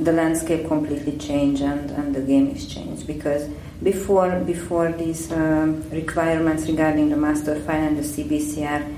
the 0.00 0.12
landscape 0.12 0.66
completely 0.66 1.16
changed 1.18 1.62
and, 1.62 1.90
and 1.90 2.14
the 2.14 2.20
game 2.20 2.48
is 2.50 2.66
changed 2.66 3.06
because 3.06 3.48
before 3.82 4.40
before 4.40 4.90
these 4.92 5.30
um, 5.30 5.88
requirements 5.90 6.66
regarding 6.66 7.10
the 7.10 7.16
master 7.16 7.54
file 7.60 7.82
and 7.82 7.98
the 7.98 8.02
CBCR, 8.02 8.96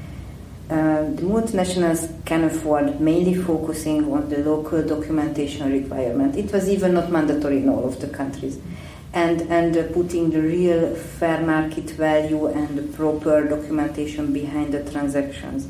uh, 0.68 1.04
the 1.14 1.22
multinationals 1.22 2.24
can 2.24 2.44
afford 2.44 3.00
mainly 3.00 3.34
focusing 3.34 4.10
on 4.12 4.28
the 4.28 4.38
local 4.38 4.82
documentation 4.82 5.72
requirement. 5.72 6.34
It 6.36 6.52
was 6.52 6.68
even 6.68 6.94
not 6.94 7.12
mandatory 7.12 7.58
in 7.58 7.68
all 7.68 7.84
of 7.84 8.00
the 8.00 8.08
countries. 8.08 8.58
And, 9.12 9.42
and 9.42 9.76
uh, 9.76 9.84
putting 9.94 10.30
the 10.30 10.42
real 10.42 10.94
fair 10.94 11.40
market 11.40 11.90
value 11.90 12.48
and 12.48 12.76
the 12.76 12.82
proper 12.82 13.48
documentation 13.48 14.32
behind 14.32 14.74
the 14.74 14.90
transactions. 14.90 15.68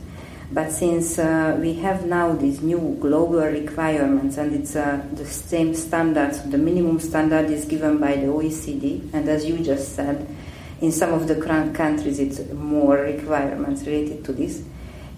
But 0.50 0.70
since 0.70 1.18
uh, 1.18 1.58
we 1.60 1.74
have 1.74 2.06
now 2.06 2.32
these 2.32 2.62
new 2.62 2.96
global 3.00 3.40
requirements 3.40 4.36
and 4.36 4.54
it's 4.54 4.76
uh, 4.76 5.04
the 5.12 5.26
same 5.26 5.74
standards, 5.74 6.42
the 6.42 6.58
minimum 6.58 7.00
standard 7.00 7.50
is 7.50 7.64
given 7.64 7.98
by 7.98 8.14
the 8.16 8.26
OECD, 8.26 9.12
and 9.12 9.28
as 9.28 9.44
you 9.44 9.58
just 9.58 9.96
said, 9.96 10.26
in 10.80 10.92
some 10.92 11.12
of 11.12 11.26
the 11.26 11.34
countries 11.40 12.20
it's 12.20 12.40
more 12.52 12.96
requirements 12.96 13.84
related 13.86 14.24
to 14.24 14.32
this. 14.32 14.62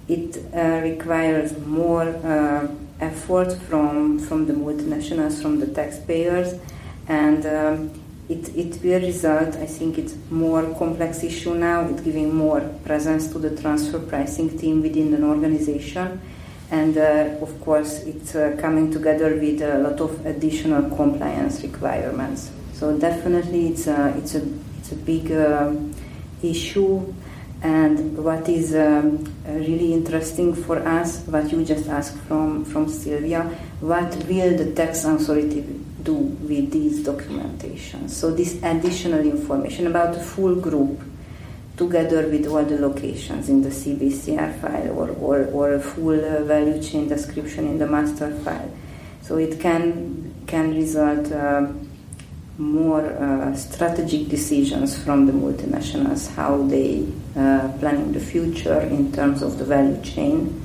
It 0.09 0.43
uh, 0.55 0.81
requires 0.83 1.59
more 1.59 2.05
uh, 2.05 2.69
effort 3.01 3.53
from, 3.53 4.19
from 4.19 4.47
the 4.47 4.55
multinationals, 4.55 5.43
from 5.43 5.61
the 5.61 5.67
taxpayers, 5.67 6.59
and 7.07 7.45
um, 7.45 8.03
it, 8.29 8.55
it 8.55 8.83
will 8.83 9.01
result, 9.01 9.57
I 9.57 9.67
think 9.67 9.99
it's 9.99 10.15
more 10.31 10.75
complex 10.75 11.23
issue 11.23 11.55
now, 11.55 11.89
it's 11.89 12.03
giving 12.03 12.35
more 12.35 12.61
presence 12.85 13.33
to 13.33 13.39
the 13.39 13.61
transfer 13.61 13.99
pricing 13.99 14.59
team 14.59 14.83
within 14.83 15.15
an 15.15 15.25
organization. 15.25 16.21
And 16.71 16.99
uh, 16.99 17.39
of 17.41 17.59
course, 17.63 18.03
it's 18.03 18.35
uh, 18.35 18.57
coming 18.61 18.91
together 18.91 19.35
with 19.35 19.63
a 19.63 19.79
lot 19.79 20.01
of 20.01 20.27
additional 20.27 20.95
compliance 20.95 21.63
requirements. 21.63 22.51
So 22.75 22.99
definitely, 22.99 23.69
it's 23.69 23.87
a, 23.87 24.15
it's 24.19 24.35
a, 24.35 24.47
it's 24.79 24.93
a 24.93 24.97
big 24.97 25.33
um, 25.33 25.95
issue 26.43 27.15
and 27.63 28.17
what 28.17 28.49
is 28.49 28.75
um, 28.75 29.25
really 29.47 29.93
interesting 29.93 30.55
for 30.55 30.79
us, 30.79 31.27
what 31.27 31.51
you 31.51 31.65
just 31.65 31.89
asked 31.89 32.17
from, 32.19 32.65
from 32.65 32.89
Silvia, 32.89 33.43
what 33.81 34.15
will 34.29 34.57
the 34.57 34.73
tax 34.75 35.05
authority 35.05 35.63
do 36.03 36.15
with 36.15 36.71
these 36.71 37.03
documentation? 37.03 38.09
So 38.09 38.33
this 38.33 38.63
additional 38.63 39.21
information 39.21 39.89
about 39.89 40.15
the 40.15 40.21
full 40.21 40.55
group 40.55 41.01
together 41.77 42.29
with 42.29 42.47
all 42.47 42.65
the 42.65 42.79
locations 42.79 43.49
in 43.49 43.63
the 43.63 43.71
CBCR 43.71 44.61
file 44.61 44.91
or, 44.99 45.11
or, 45.11 45.45
or 45.47 45.75
a 45.75 45.81
full 45.81 46.25
uh, 46.25 46.43
value 46.45 46.81
chain 46.83 47.09
description 47.09 47.67
in 47.67 47.79
the 47.79 47.87
master 47.87 48.31
file. 48.45 48.71
So 49.23 49.37
it 49.37 49.61
can, 49.61 50.45
can 50.47 50.75
result 50.75 51.31
uh, 51.33 51.69
more 52.59 53.07
uh, 53.07 53.55
strategic 53.55 54.29
decisions 54.29 54.99
from 54.99 55.27
the 55.27 55.33
multinationals, 55.33 56.29
how 56.35 56.61
they 56.65 57.07
uh, 57.37 57.69
planning 57.79 58.13
the 58.13 58.21
future 58.21 58.81
in 58.81 59.13
terms 59.13 59.43
of 59.43 59.59
the 59.59 59.65
value 59.65 60.01
chain 60.03 60.61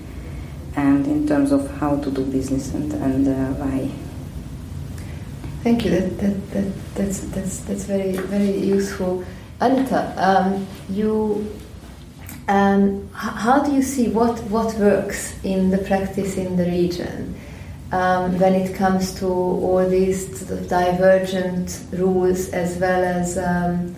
and 0.76 1.06
in 1.06 1.28
terms 1.28 1.52
of 1.52 1.70
how 1.78 1.96
to 1.98 2.10
do 2.10 2.26
business 2.26 2.74
and, 2.74 2.92
and 2.94 3.28
uh, 3.28 3.64
why. 3.64 3.92
Thank 5.62 5.86
you. 5.86 5.92
That, 5.92 6.18
that, 6.18 6.52
that, 6.52 6.96
that's, 6.96 7.20
that's, 7.20 7.60
that's 7.60 7.84
very, 7.84 8.18
very 8.18 8.58
useful. 8.58 9.24
Anita, 9.62 10.14
um, 10.18 10.68
you, 10.90 11.48
um, 12.48 13.08
how 13.14 13.64
do 13.64 13.72
you 13.72 13.84
see 13.84 14.10
what, 14.10 14.40
what 14.46 14.74
works 14.76 15.36
in 15.44 15.70
the 15.70 15.78
practice 15.78 16.38
in 16.38 16.58
the 16.58 16.66
region? 16.66 17.40
Um, 17.94 18.40
when 18.40 18.56
it 18.56 18.74
comes 18.74 19.14
to 19.20 19.28
all 19.28 19.88
these 19.88 20.40
sort 20.40 20.60
of 20.60 20.68
divergent 20.68 21.80
rules 21.92 22.50
as 22.50 22.76
well 22.78 23.04
as 23.04 23.38
um, 23.38 23.96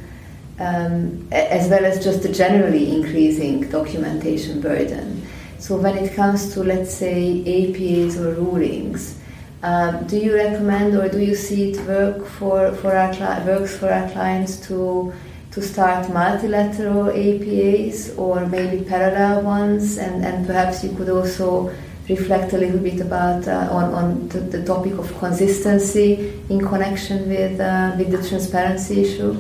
um, 0.60 1.28
as 1.32 1.70
well 1.70 1.86
as 1.86 2.04
just 2.04 2.22
the 2.22 2.32
generally 2.32 2.94
increasing 2.94 3.70
documentation 3.70 4.60
burden. 4.60 5.26
So 5.60 5.78
when 5.78 5.98
it 5.98 6.14
comes 6.14 6.54
to 6.54 6.64
let's 6.64 6.94
say 6.94 7.42
APAs 7.46 8.18
or 8.18 8.34
rulings, 8.34 9.18
um, 9.64 10.06
do 10.08 10.18
you 10.18 10.36
recommend 10.36 10.96
or 10.96 11.08
do 11.08 11.22
you 11.22 11.34
see 11.34 11.72
it 11.72 11.88
work 11.88 12.26
for, 12.26 12.74
for 12.74 12.94
our 12.94 13.14
cli- 13.14 13.46
works 13.46 13.78
for 13.78 13.90
our 13.90 14.10
clients 14.10 14.58
to 14.68 15.14
to 15.52 15.62
start 15.62 16.12
multilateral 16.12 17.06
APAs 17.06 18.14
or 18.18 18.46
maybe 18.46 18.84
parallel 18.84 19.42
ones 19.44 19.98
and, 19.98 20.26
and 20.26 20.46
perhaps 20.46 20.84
you 20.84 20.94
could 20.98 21.08
also 21.08 21.74
reflect 22.10 22.54
a 22.54 22.58
little 22.58 22.80
bit 22.80 23.02
about 23.02 23.48
uh, 23.48 23.68
on, 23.72 23.94
on 23.94 24.30
the, 24.30 24.40
the, 24.40 24.64
topic 24.64 24.94
of 24.94 25.18
consistency 25.18 26.34
in 26.50 26.60
connection 26.66 27.28
with 27.28 27.60
uh, 27.60 27.96
with 27.98 28.12
the 28.12 28.28
transparency 28.28 29.02
issue? 29.02 29.36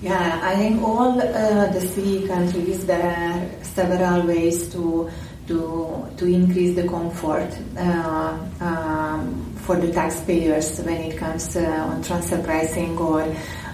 Yeah, 0.00 0.40
I 0.42 0.54
think 0.56 0.82
all 0.82 1.20
uh, 1.20 1.72
the 1.72 1.80
three 1.80 2.26
countries 2.26 2.84
there 2.86 3.02
are 3.02 3.64
several 3.64 4.26
ways 4.26 4.70
to 4.72 5.10
to 5.48 6.06
to 6.16 6.26
increase 6.26 6.74
the 6.74 6.88
comfort 6.88 7.50
uh, 7.76 8.38
um, 8.60 9.54
for 9.56 9.76
the 9.76 9.92
taxpayers 9.92 10.80
when 10.80 10.96
it 10.96 11.16
comes 11.18 11.56
uh, 11.56 11.88
on 11.90 12.02
transfer 12.02 12.42
pricing 12.42 12.96
or 12.98 13.24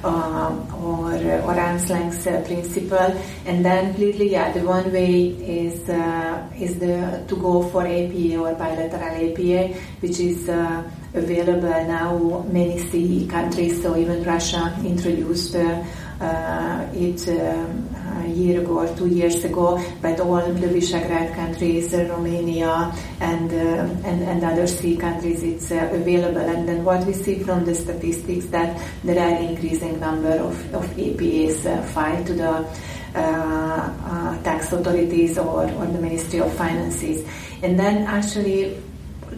uh, 0.04 0.56
or, 0.82 1.14
or 1.14 1.60
arm's 1.60 1.88
length 1.90 2.26
uh, 2.26 2.40
principle. 2.42 3.14
And 3.46 3.64
then 3.64 3.94
clearly, 3.94 4.32
yeah, 4.32 4.52
the 4.52 4.60
one 4.60 4.92
way 4.92 5.28
is 5.28 5.88
uh, 5.88 6.48
is 6.58 6.78
the 6.78 7.24
to 7.28 7.36
go 7.36 7.62
for 7.68 7.82
APA 7.82 8.36
or 8.36 8.54
bilateral 8.54 9.02
APA, 9.02 9.74
which 10.00 10.20
is 10.20 10.48
uh, 10.48 10.82
available 11.14 11.68
now 11.68 12.44
many 12.50 12.78
CE 12.78 13.28
countries. 13.28 13.82
So 13.82 13.96
even 13.96 14.24
Russia 14.24 14.76
introduced 14.84 15.54
uh, 15.56 15.84
uh, 16.20 16.86
it 16.92 17.26
um, 17.28 17.88
year 18.30 18.60
ago 18.60 18.80
or 18.80 18.96
two 18.96 19.08
years 19.08 19.44
ago, 19.44 19.82
but 20.00 20.20
all 20.20 20.40
the 20.40 20.66
Visegrad 20.66 21.34
countries, 21.34 21.92
Romania, 21.92 22.92
and, 23.20 23.52
uh, 23.52 24.08
and, 24.08 24.22
and 24.22 24.44
other 24.44 24.66
CE 24.66 24.96
countries, 24.98 25.42
it's 25.42 25.70
uh, 25.70 25.90
available. 25.92 26.40
And 26.40 26.68
then 26.68 26.84
what 26.84 27.06
we 27.06 27.12
see 27.12 27.38
from 27.40 27.64
the 27.64 27.74
statistics 27.74 28.46
that 28.46 28.80
there 29.04 29.18
are 29.18 29.40
increasing 29.40 30.00
number 30.00 30.32
of, 30.32 30.74
of 30.74 30.84
APAs 30.96 31.66
uh, 31.66 31.82
filed 31.82 32.26
to 32.26 32.34
the 32.34 32.66
uh, 33.14 33.18
uh, 33.18 34.42
tax 34.42 34.72
authorities 34.72 35.36
or, 35.36 35.64
or 35.64 35.86
the 35.86 36.00
Ministry 36.00 36.40
of 36.40 36.52
Finances. 36.54 37.26
And 37.62 37.78
then 37.78 38.06
actually 38.06 38.80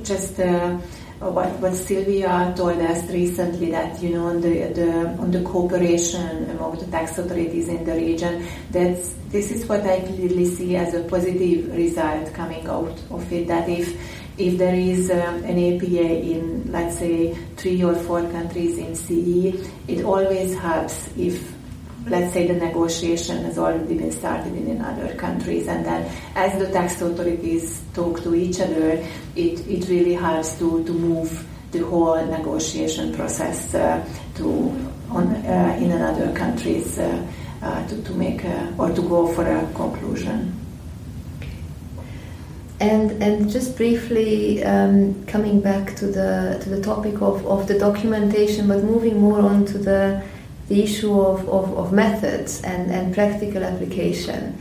just 0.02 0.38
uh, 0.40 0.78
what, 1.30 1.48
what 1.60 1.74
Silvia 1.74 2.52
told 2.56 2.80
us 2.80 3.08
recently 3.10 3.70
that 3.70 4.02
you 4.02 4.10
know 4.10 4.26
on 4.26 4.40
the, 4.40 4.72
the 4.72 5.06
on 5.20 5.30
the 5.30 5.40
cooperation 5.42 6.50
among 6.50 6.76
the 6.78 6.86
tax 6.86 7.16
authorities 7.16 7.68
in 7.68 7.84
the 7.84 7.94
region 7.94 8.44
that's 8.70 9.14
this 9.28 9.52
is 9.52 9.66
what 9.66 9.80
I 9.82 10.00
clearly 10.00 10.46
see 10.46 10.76
as 10.76 10.94
a 10.94 11.04
positive 11.04 11.72
result 11.76 12.32
coming 12.34 12.66
out 12.66 12.98
of 13.10 13.32
it 13.32 13.46
that 13.46 13.68
if 13.68 13.96
if 14.38 14.58
there 14.58 14.74
is 14.74 15.10
um, 15.10 15.44
an 15.44 15.76
APA 15.76 16.22
in 16.22 16.72
let's 16.72 16.98
say 16.98 17.34
three 17.56 17.82
or 17.84 17.94
four 17.94 18.22
countries 18.30 18.78
in 18.78 18.96
CE 18.96 19.70
it 19.86 20.04
always 20.04 20.54
helps 20.56 21.08
if 21.16 21.54
let's 22.06 22.32
say 22.32 22.46
the 22.46 22.54
negotiation 22.54 23.44
has 23.44 23.58
already 23.58 23.94
been 23.96 24.12
started 24.12 24.54
in 24.54 24.80
other 24.80 25.14
countries 25.14 25.68
and 25.68 25.84
then 25.84 26.10
as 26.34 26.58
the 26.58 26.70
tax 26.72 27.00
authorities 27.00 27.82
talk 27.94 28.22
to 28.22 28.34
each 28.34 28.60
other 28.60 28.92
it, 29.36 29.66
it 29.66 29.88
really 29.88 30.14
helps 30.14 30.58
to, 30.58 30.84
to 30.84 30.92
move 30.92 31.46
the 31.72 31.78
whole 31.80 32.24
negotiation 32.26 33.14
process 33.14 33.74
uh, 33.74 34.04
to 34.34 34.46
on, 35.10 35.26
uh, 35.28 35.76
in 35.80 35.90
another 35.90 36.32
countries 36.34 36.98
uh, 36.98 37.26
uh 37.62 37.86
to, 37.86 38.02
to 38.02 38.12
make 38.12 38.44
a, 38.44 38.74
or 38.78 38.90
to 38.92 39.02
go 39.02 39.26
for 39.28 39.46
a 39.46 39.72
conclusion. 39.74 40.58
And, 42.80 43.22
and 43.22 43.48
just 43.48 43.76
briefly 43.76 44.64
um, 44.64 45.24
coming 45.26 45.60
back 45.60 45.94
to 45.96 46.06
the 46.06 46.58
to 46.62 46.68
the 46.68 46.82
topic 46.82 47.22
of, 47.22 47.46
of 47.46 47.68
the 47.68 47.78
documentation, 47.78 48.66
but 48.66 48.82
moving 48.82 49.20
more 49.20 49.40
on 49.40 49.64
to 49.66 49.78
the 49.78 50.24
the 50.68 50.82
issue 50.82 51.20
of, 51.20 51.48
of, 51.48 51.76
of 51.76 51.92
methods 51.92 52.62
and, 52.62 52.90
and 52.90 53.14
practical 53.14 53.62
application 53.62 54.56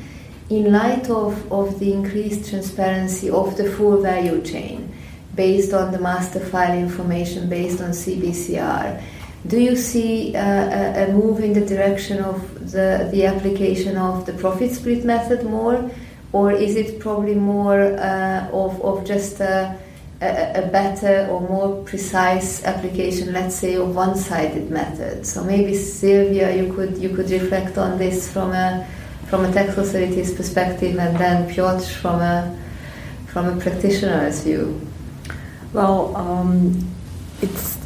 in 0.52 0.72
light 0.72 1.10
of, 1.10 1.52
of 1.52 1.80
the 1.80 1.94
increased 1.94 2.50
transparency 2.50 3.30
of 3.30 3.56
the 3.56 3.72
full 3.72 4.02
value 4.02 4.42
chain 4.42 4.94
based 5.34 5.74
on 5.74 5.94
the 5.94 6.00
master 6.00 6.42
file 6.42 6.78
information 6.78 7.48
based 7.48 7.80
on 7.82 7.92
CBCR, 7.92 9.02
do 9.48 9.58
you 9.58 9.76
see 9.78 10.36
uh, 10.36 11.06
a, 11.06 11.12
move 11.14 11.40
in 11.40 11.54
the 11.54 11.66
direction 11.66 12.22
of 12.22 12.72
the, 12.72 13.10
the 13.12 13.26
application 13.26 13.98
of 13.98 14.26
the 14.26 14.34
profit 14.34 14.72
split 14.72 15.06
method 15.06 15.44
more, 15.46 15.90
or 16.34 16.52
is 16.52 16.76
it 16.76 17.00
probably 17.00 17.36
more 17.36 17.82
uh, 17.82 18.50
of, 18.52 18.80
of 18.82 19.06
just 19.06 19.40
a 19.40 19.78
a, 20.22 20.70
better 20.72 21.28
or 21.32 21.42
more 21.42 21.84
precise 21.84 22.64
application, 22.64 23.34
let's 23.34 23.56
say, 23.56 23.76
of 23.76 23.96
one-sided 23.96 24.70
method. 24.70 25.26
So 25.26 25.44
maybe 25.44 25.74
Silvia, 25.74 26.56
you 26.56 26.74
could 26.74 26.98
you 26.98 27.10
could 27.10 27.30
reflect 27.32 27.78
on 27.78 27.98
this 27.98 28.32
from 28.32 28.52
a 28.52 28.88
from 29.28 29.46
a 29.46 29.52
tax 29.52 29.78
authority's 29.78 30.34
perspective, 30.34 30.98
and 31.00 31.18
then 31.18 31.52
Piotr 31.52 31.84
from 31.84 32.22
a 32.22 32.58
from 33.28 33.48
a 33.48 33.60
practitioner's 33.60 34.44
view. 34.44 34.80
Well, 35.74 36.16
um, 36.16 36.88
it's 37.42 37.78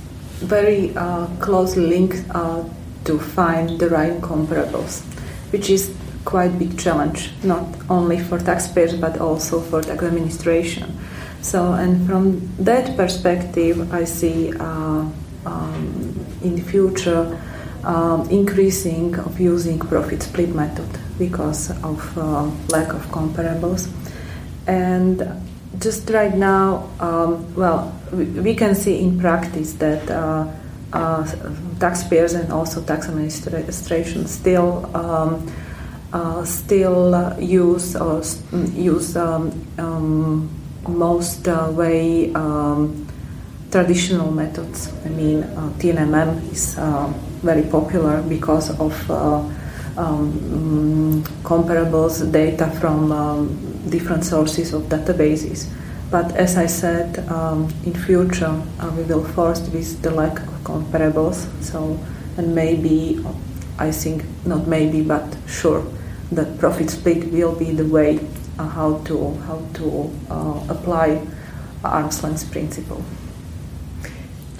very 0.41 0.95
uh, 0.97 1.27
closely 1.39 1.85
linked 1.85 2.25
uh, 2.31 2.63
to 3.05 3.19
find 3.19 3.79
the 3.79 3.89
right 3.89 4.19
comparables, 4.21 5.03
which 5.51 5.69
is 5.69 5.95
quite 6.25 6.57
big 6.59 6.77
challenge, 6.77 7.31
not 7.43 7.63
only 7.89 8.19
for 8.19 8.39
taxpayers 8.39 8.95
but 8.95 9.21
also 9.21 9.61
for 9.61 9.81
tax 9.81 10.03
administration. 10.03 10.97
So, 11.45 11.73
and 11.73 12.07
from 12.07 12.41
that 12.57 12.97
perspective, 12.97 13.93
I 13.93 14.05
see 14.05 14.51
uh, 14.51 15.05
um, 15.45 16.25
in 16.41 16.55
the 16.55 16.63
future 16.63 17.39
um, 17.83 18.27
increasing 18.31 19.13
of 19.19 19.39
using 19.39 19.77
profit 19.77 20.23
split 20.23 20.55
method 20.55 20.89
because 21.19 21.69
of 21.83 22.17
uh, 22.17 22.49
lack 22.69 22.93
of 22.93 23.05
comparables. 23.11 23.87
And 24.65 25.21
just 25.77 26.09
right 26.09 26.33
now, 26.33 26.89
um, 26.99 27.53
well, 27.53 27.93
we, 28.11 28.55
can 28.55 28.73
see 28.73 28.99
in 28.99 29.19
practice 29.19 29.73
that 29.73 30.09
uh, 30.09 30.47
uh, 30.93 31.31
taxpayers 31.79 32.33
and 32.33 32.51
also 32.51 32.81
tax 32.81 33.07
administration 33.07 34.25
still 34.25 34.89
um, 34.97 35.47
uh, 36.11 36.43
still 36.43 37.39
use 37.39 37.95
or 37.95 38.23
use 38.73 39.15
um, 39.15 39.51
um 39.77 40.64
most 40.87 41.47
uh, 41.47 41.69
way 41.71 42.33
um, 42.33 43.07
traditional 43.71 44.31
methods. 44.31 44.91
I 45.05 45.09
mean, 45.09 45.43
uh, 45.43 45.69
TNMM 45.79 46.51
is 46.51 46.77
uh, 46.77 47.11
very 47.41 47.63
popular 47.63 48.21
because 48.21 48.69
of 48.79 49.11
uh, 49.11 49.43
um, 49.97 51.23
comparables 51.43 52.31
data 52.31 52.67
from 52.79 53.11
um, 53.11 53.89
different 53.89 54.23
sources 54.25 54.73
of 54.73 54.83
databases. 54.83 55.67
But 56.11 56.35
as 56.35 56.57
I 56.57 56.67
said, 56.67 57.19
um, 57.29 57.73
in 57.85 57.93
future 57.93 58.61
uh, 58.79 58.91
we 58.95 59.03
will 59.03 59.23
forced 59.23 59.71
with 59.71 60.01
the 60.01 60.11
lack 60.11 60.39
of 60.39 60.63
comparables. 60.63 61.47
So 61.63 61.99
and 62.37 62.53
maybe 62.53 63.23
I 63.77 63.91
think 63.91 64.23
not 64.45 64.67
maybe 64.67 65.01
but 65.01 65.37
sure 65.47 65.85
that 66.31 66.57
profit 66.59 66.89
split 66.89 67.31
will 67.31 67.55
be 67.55 67.71
the 67.71 67.85
way 67.85 68.19
how 68.57 68.97
to 69.05 69.33
how 69.47 69.61
to 69.73 70.11
uh, 70.29 70.65
apply 70.69 71.21
arm's 71.83 72.23
length 72.23 72.51
principle. 72.51 73.03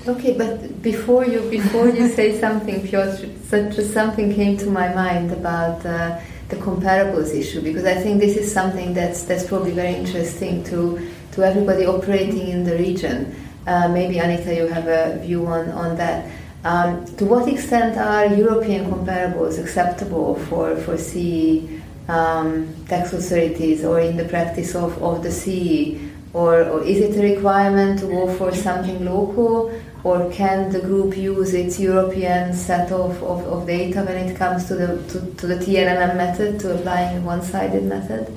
Okay, 0.08 0.38
but 0.38 0.82
before 0.84 1.26
you 1.26 1.42
before 1.50 1.90
you 1.90 2.10
say 2.10 2.40
something, 2.46 2.86
Piotr, 2.88 3.26
such 3.48 3.76
something 3.86 4.34
came 4.34 4.58
to 4.58 4.68
my 4.68 4.94
mind 4.94 5.32
about 5.32 5.86
uh, 5.86 6.20
the 6.50 6.56
comparables 6.58 7.34
issue 7.34 7.62
because 7.62 7.86
I 7.86 7.96
think 7.96 8.20
this 8.20 8.38
is 8.38 8.52
something 8.52 8.94
that's 8.94 9.24
that's 9.24 9.48
probably 9.48 9.72
very 9.72 9.96
interesting 9.96 10.64
to 10.66 11.10
to 11.32 11.44
everybody 11.44 11.86
operating 11.86 12.50
in 12.50 12.64
the 12.64 12.78
region. 12.78 13.36
Uh, 13.66 13.88
maybe 13.88 14.20
Anita, 14.20 14.54
you 14.54 14.68
have 14.68 14.88
a 14.88 15.20
view 15.24 15.48
on 15.48 15.70
on 15.72 15.98
that. 15.98 16.30
Um, 16.64 17.06
to 17.18 17.26
what 17.26 17.48
extent 17.48 17.98
are 17.98 18.26
European 18.26 18.92
comparables 18.92 19.60
acceptable 19.60 20.36
for 20.36 20.76
for 20.76 20.98
CE 20.98 21.82
um, 22.08 22.74
tax 22.88 23.14
authorities 23.14 23.84
or 23.84 24.00
in 24.00 24.18
the 24.18 24.26
practice 24.26 24.76
of, 24.76 25.02
of 25.02 25.24
the 25.24 25.32
CE? 25.32 26.00
Or, 26.34 26.64
or, 26.64 26.84
is 26.84 27.00
it 27.00 27.18
a 27.18 27.36
requirement 27.36 28.00
to 28.00 28.08
go 28.08 28.34
for 28.36 28.54
something 28.54 29.06
local? 29.06 29.72
Or 30.04 30.30
can 30.32 30.70
the 30.70 30.82
group 30.82 31.18
use 31.18 31.54
its 31.54 31.80
European 31.80 32.54
set 32.54 32.92
of, 32.92 33.24
of, 33.24 33.44
of 33.48 33.66
data 33.66 34.04
when 34.04 34.18
it 34.18 34.36
comes 34.36 34.66
to 34.66 34.76
the, 34.76 34.88
to, 35.14 35.34
to 35.36 35.48
the 35.48 35.56
TNMM 35.56 36.16
method, 36.16 36.60
to 36.60 36.76
applying 36.76 37.24
one 37.24 37.42
sided 37.42 37.84
method? 37.86 38.32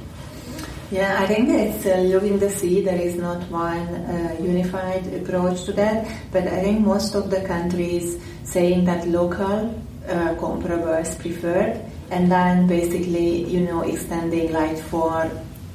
Yeah, 0.90 1.20
I 1.20 1.26
think 1.26 1.50
it's 1.50 1.85
uh, 1.85 1.98
looking 1.98 2.38
the 2.38 2.48
sea. 2.48 2.81
There 2.83 2.98
is 2.98 3.16
not 3.16 3.42
one 3.50 3.87
uh, 3.88 4.38
unified 4.40 5.07
approach 5.12 5.64
to 5.64 5.72
that, 5.74 6.09
but 6.33 6.46
I 6.46 6.62
think 6.62 6.81
most 6.81 7.14
of 7.14 7.28
the 7.28 7.42
countries 7.42 8.18
saying 8.44 8.87
that 8.87 9.07
local 9.07 9.74
uh, 10.09 10.35
comparables 10.37 11.18
preferred 11.18 11.85
and 12.11 12.31
then 12.31 12.66
basically, 12.66 13.44
you 13.44 13.61
know, 13.61 13.83
extending 13.83 14.53
like 14.53 14.79
for 14.79 15.31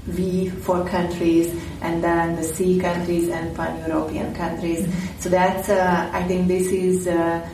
V4 0.10 0.88
countries 0.88 1.54
and 1.82 2.04
then 2.04 2.36
the 2.36 2.44
C 2.44 2.80
countries 2.80 3.30
and 3.30 3.56
pan-European 3.56 4.34
countries. 4.36 4.86
Mm-hmm. 4.86 5.20
So 5.20 5.30
that's, 5.30 5.70
uh, 5.70 6.10
I 6.14 6.24
think 6.24 6.48
this 6.48 6.68
is, 6.68 7.08
uh, 7.08 7.48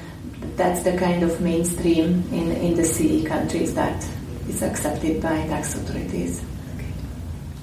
that's 0.56 0.84
the 0.84 0.98
kind 0.98 1.24
of 1.24 1.40
mainstream 1.42 2.24
in, 2.32 2.52
in 2.52 2.76
the 2.76 2.86
CE 2.86 3.26
countries 3.28 3.76
that 3.76 4.04
is 4.48 4.64
accepted 4.64 5.22
by 5.22 5.36
tax 5.48 5.76
authorities. 5.76 6.44
Okay. 6.76 6.92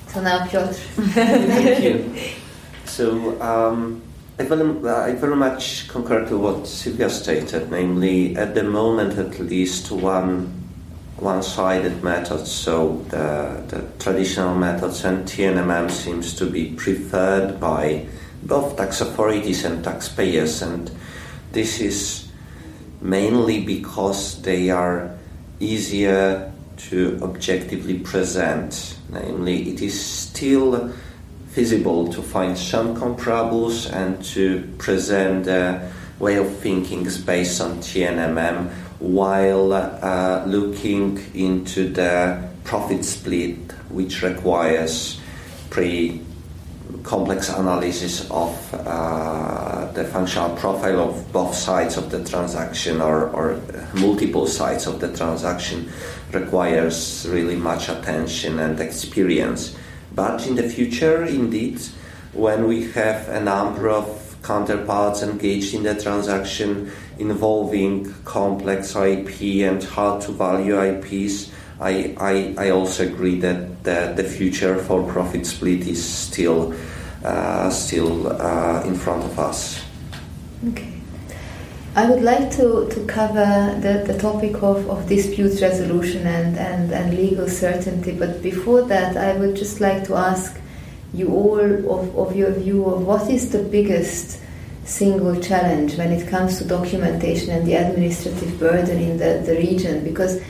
So 0.09 0.21
now 0.21 0.47
Piotr. 0.47 0.73
Thank 0.73 1.83
you. 1.83 2.15
So 2.87 3.39
um, 3.43 4.01
I, 4.39 4.45
very, 4.45 4.89
I 4.89 5.13
very 5.17 5.35
much 5.35 5.89
concur 5.89 6.25
to 6.29 6.39
what 6.39 6.69
Silvia 6.69 7.11
stated, 7.11 7.69
namely 7.71 8.37
at 8.37 8.55
the 8.55 8.63
moment 8.63 9.19
at 9.19 9.39
least 9.41 9.91
one 9.91 10.66
one-sided 11.19 12.03
methods, 12.03 12.51
so 12.51 13.05
the, 13.09 13.63
the 13.69 13.87
traditional 13.99 14.55
methods 14.55 15.05
and 15.05 15.27
TNMM 15.27 15.91
seems 15.91 16.35
to 16.35 16.47
be 16.47 16.73
preferred 16.73 17.59
by 17.59 18.07
both 18.43 18.77
tax 18.77 19.01
authorities 19.01 19.65
and 19.65 19.83
taxpayers, 19.83 20.63
and 20.63 20.91
this 21.53 21.81
is 21.81 22.29
mainly 23.01 23.65
because 23.65 24.43
they 24.43 24.71
are 24.71 25.17
easier 25.59 26.53
to 26.77 27.19
objectively 27.23 27.99
present. 27.99 28.99
Namely, 29.11 29.71
it 29.71 29.81
is 29.81 29.99
still 29.99 30.93
feasible 31.49 32.13
to 32.13 32.23
find 32.23 32.59
some 32.59 32.95
comparables 32.95 33.91
and 33.91 34.23
to 34.23 34.71
present 34.77 35.47
a 35.47 35.91
way 36.19 36.37
of 36.37 36.55
thinking 36.59 37.05
based 37.25 37.61
on 37.61 37.79
TNMM 37.79 38.71
while 38.99 39.73
uh, 39.73 40.45
looking 40.47 41.19
into 41.35 41.89
the 41.89 42.49
profit 42.65 43.05
split, 43.05 43.73
which 43.91 44.23
requires 44.23 45.21
pretty 45.71 46.23
complex 47.03 47.49
analysis 47.49 48.29
of 48.31 48.75
uh, 48.75 49.91
the 49.93 50.05
functional 50.05 50.55
profile 50.57 51.01
of 51.09 51.33
both 51.33 51.55
sides 51.55 51.97
of 51.97 52.11
the 52.11 52.25
transaction 52.25 53.01
or, 53.01 53.29
or 53.31 53.61
multiple 53.95 54.47
sides 54.47 54.87
of 54.87 55.01
the 55.01 55.17
transaction 55.17 55.91
requires 56.33 57.27
really 57.31 57.57
much 57.57 57.89
attention 57.89 58.59
and 58.59 58.81
experience. 58.81 59.77
But 60.15 60.47
in 60.47 60.57
the 60.57 60.69
future, 60.69 61.25
indeed, 61.25 61.81
when 62.33 62.67
we 62.67 62.91
have 62.93 63.29
a 63.29 63.41
number 63.41 63.89
of 63.89 64.26
counterparts 64.47 65.23
engaged 65.23 65.75
in 65.75 65.83
the 65.83 66.01
transaction 66.01 66.91
involving 67.19 68.15
complex 68.25 68.95
IP 68.95 69.67
and 69.69 69.83
hard 69.83 70.23
to 70.23 70.33
value 70.33 70.81
IPs, 70.81 71.51
I, 71.81 72.15
I, 72.19 72.55
I 72.67 72.71
also 72.71 73.07
agree 73.07 73.41
that 73.41 73.83
the, 73.83 74.15
the 74.17 74.25
future 74.25 74.79
for 74.79 75.03
profit 75.13 75.45
split 75.47 75.87
is 75.87 76.03
still 76.03 76.75
uh, 77.25 77.71
still 77.71 78.29
uh, 78.41 78.83
in 78.85 78.95
front 78.95 79.25
of 79.25 79.39
us. 79.39 79.83
Okay. 80.69 80.93
I 81.97 82.09
would 82.09 82.23
like 82.23 82.51
to, 82.53 82.89
to 82.91 83.07
cover 83.07 83.77
the, 83.81 84.05
the 84.07 84.19
topic 84.19 84.63
of, 84.63 84.89
of 84.89 85.09
dispute 85.09 85.61
resolution 85.61 86.27
and, 86.27 86.57
and, 86.57 86.93
and 86.93 87.17
legal 87.17 87.49
certainty, 87.49 88.13
but 88.13 88.43
before 88.43 88.83
that, 88.83 89.17
I 89.17 89.37
would 89.39 89.57
just 89.57 89.81
like 89.81 90.05
to 90.05 90.15
ask 90.15 90.61
you 91.13 91.29
all 91.29 91.61
of, 91.61 92.17
of 92.17 92.37
your 92.37 92.51
view 92.53 92.85
of 92.85 93.07
what 93.07 93.31
is 93.31 93.51
the 93.51 93.63
biggest 93.63 94.41
single 94.85 95.41
challenge 95.41 95.97
when 95.97 96.13
it 96.13 96.29
comes 96.29 96.59
to 96.59 96.65
documentation 96.65 97.51
and 97.51 97.67
the 97.67 97.75
administrative 97.75 98.59
burden 98.59 98.99
in 98.99 99.19
the, 99.19 99.43
the 99.45 99.57
region? 99.57 100.05
Because 100.05 100.41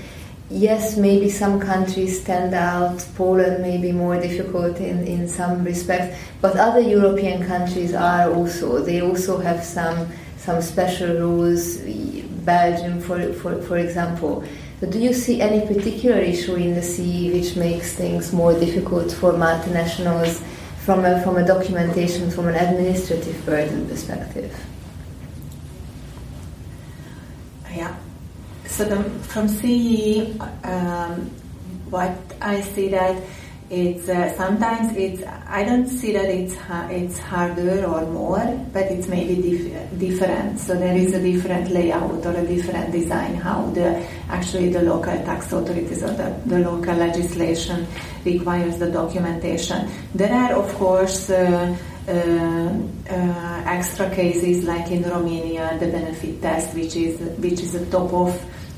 yes 0.49 0.97
maybe 0.97 1.29
some 1.29 1.59
countries 1.59 2.23
stand 2.23 2.55
out 2.55 3.05
poland 3.17 3.61
may 3.61 3.79
be 3.79 3.91
more 3.91 4.15
difficult 4.21 4.79
in, 4.79 5.05
in 5.05 5.27
some 5.27 5.65
respects 5.65 6.17
but 6.41 6.55
other 6.55 6.79
european 6.79 7.45
countries 7.45 7.93
are 7.93 8.33
also 8.33 8.81
they 8.81 9.03
also 9.03 9.39
have 9.39 9.65
some 9.65 10.09
some 10.39 10.63
special 10.63 11.13
rules. 11.19 11.79
Belgium 12.47 13.01
for, 13.01 13.33
for, 13.33 13.61
for 13.63 13.77
example 13.77 14.45
but 14.81 14.91
do 14.91 14.99
you 14.99 15.13
see 15.13 15.41
any 15.41 15.67
particular 15.67 16.19
issue 16.19 16.55
in 16.55 16.75
the 16.75 16.83
CE 16.83 17.33
which 17.33 17.57
makes 17.57 17.95
things 17.95 18.33
more 18.33 18.53
difficult 18.53 19.11
for 19.11 19.33
multinationals 19.33 20.43
from 20.85 21.05
a, 21.05 21.23
from 21.23 21.39
a 21.39 21.47
documentation, 21.47 22.31
from 22.31 22.49
an 22.49 22.55
administrative 22.55 23.45
burden 23.47 23.89
perspective? 23.89 24.55
Yeah. 27.75 27.97
So 28.67 28.85
the, 28.85 29.03
from 29.21 29.49
CE, 29.49 30.39
um, 30.65 31.31
what 31.91 32.17
I 32.43 32.61
see 32.61 32.89
that 32.89 33.23
it's 33.69 34.09
uh, 34.09 34.33
sometimes 34.37 34.97
it's 34.97 35.23
I 35.49 35.65
don't 35.65 35.89
see 35.89 36.13
that 36.13 36.27
it's 36.27 36.55
ha- 36.55 36.89
it's 36.91 37.19
harder 37.19 37.85
or 37.85 38.07
more, 38.07 38.45
but 38.73 38.85
it's 38.87 39.09
maybe 39.09 39.43
dif- 39.43 39.99
different. 39.99 40.61
So 40.61 40.75
there 40.75 40.97
is 40.97 41.15
a 41.15 41.21
different 41.21 41.71
layout 41.71 42.25
or 42.25 42.33
a 42.33 42.47
different 42.47 42.93
design 42.93 43.35
how 43.35 43.67
the 43.71 44.07
actually 44.29 44.69
the 44.71 44.83
local 44.83 45.13
tax 45.25 45.53
authorities 45.53 46.03
or 46.03 46.13
the, 46.13 46.41
the 46.47 46.61
local 46.61 46.95
legislation 46.95 47.87
requires 48.25 48.79
the 48.79 48.91
documentation. 48.91 49.89
There 50.15 50.33
are 50.33 50.53
of 50.55 50.73
course. 50.75 51.31
Uh, 51.31 51.77
uh, 52.09 52.13
uh, 53.11 53.63
extra 53.67 54.09
cases 54.15 54.63
like 54.63 54.93
in 54.93 55.03
Romania, 55.03 55.77
the 55.81 55.89
benefit 55.89 56.41
test, 56.41 56.73
which 56.73 56.95
is 56.95 57.19
which 57.39 57.59
is 57.61 57.75
a 57.75 57.85
top 57.87 58.13
of 58.13 58.31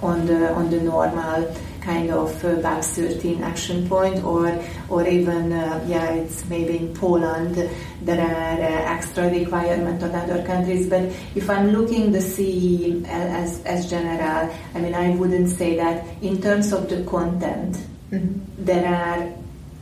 on 0.02 0.24
the 0.24 0.50
on 0.54 0.70
the 0.70 0.80
normal 0.80 1.44
kind 1.88 2.10
of 2.10 2.44
uh, 2.44 2.60
BEPS 2.60 2.88
13 2.96 3.42
action 3.42 3.88
point 3.88 4.22
or 4.22 4.52
or 4.90 5.08
even 5.08 5.52
uh, 5.52 5.80
yeah 5.88 6.12
it's 6.20 6.44
maybe 6.52 6.76
in 6.76 6.92
Poland 6.92 7.56
there 8.02 8.20
are 8.20 8.58
uh, 8.60 8.94
extra 8.96 9.30
requirement 9.30 10.02
on 10.02 10.12
other 10.14 10.44
countries. 10.44 10.84
But 10.88 11.04
if 11.34 11.48
I'm 11.48 11.68
looking 11.72 12.12
the 12.12 12.20
CE 12.20 13.08
as, 13.08 13.64
as 13.64 13.88
general 13.88 14.52
I 14.74 14.78
mean 14.80 14.94
I 14.94 15.16
wouldn't 15.16 15.48
say 15.48 15.76
that 15.76 16.04
in 16.20 16.42
terms 16.42 16.72
of 16.72 16.90
the 16.92 17.02
content 17.04 17.80
mm-hmm. 18.12 18.36
there 18.58 18.84
are 18.84 19.32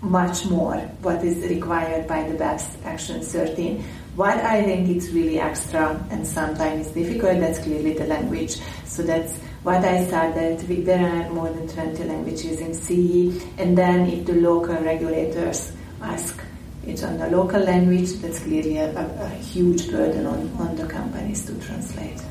much 0.00 0.46
more 0.46 0.76
what 1.02 1.24
is 1.24 1.38
required 1.50 2.06
by 2.06 2.22
the 2.22 2.38
BEPS 2.38 2.84
action 2.84 3.20
13 3.20 3.82
what 4.14 4.38
I 4.38 4.62
think 4.62 4.88
it's 4.88 5.08
really 5.10 5.40
extra 5.40 6.02
and 6.10 6.26
sometimes 6.26 6.88
difficult 6.88 7.40
that's 7.40 7.58
clearly 7.58 7.92
the 7.92 8.06
language. 8.06 8.56
So 8.86 9.02
that's 9.02 9.34
what 9.66 9.84
I 9.84 10.06
said 10.06 10.36
that 10.36 10.68
we, 10.68 10.82
there 10.82 11.04
are 11.04 11.28
more 11.30 11.50
than 11.50 11.66
20 11.66 12.04
languages 12.04 12.60
in 12.60 12.72
CE, 12.72 13.42
and 13.58 13.76
then 13.76 14.08
if 14.08 14.24
the 14.24 14.34
local 14.34 14.76
regulators 14.76 15.72
ask 16.00 16.40
it 16.86 17.02
on 17.02 17.18
the 17.18 17.28
local 17.30 17.58
language, 17.58 18.12
that's 18.22 18.38
clearly 18.38 18.76
a, 18.76 18.96
a, 18.96 19.24
a 19.24 19.28
huge 19.30 19.90
burden 19.90 20.24
on, 20.24 20.48
on 20.60 20.76
the 20.76 20.86
companies 20.86 21.44
to 21.46 21.54
translate. 21.66 22.22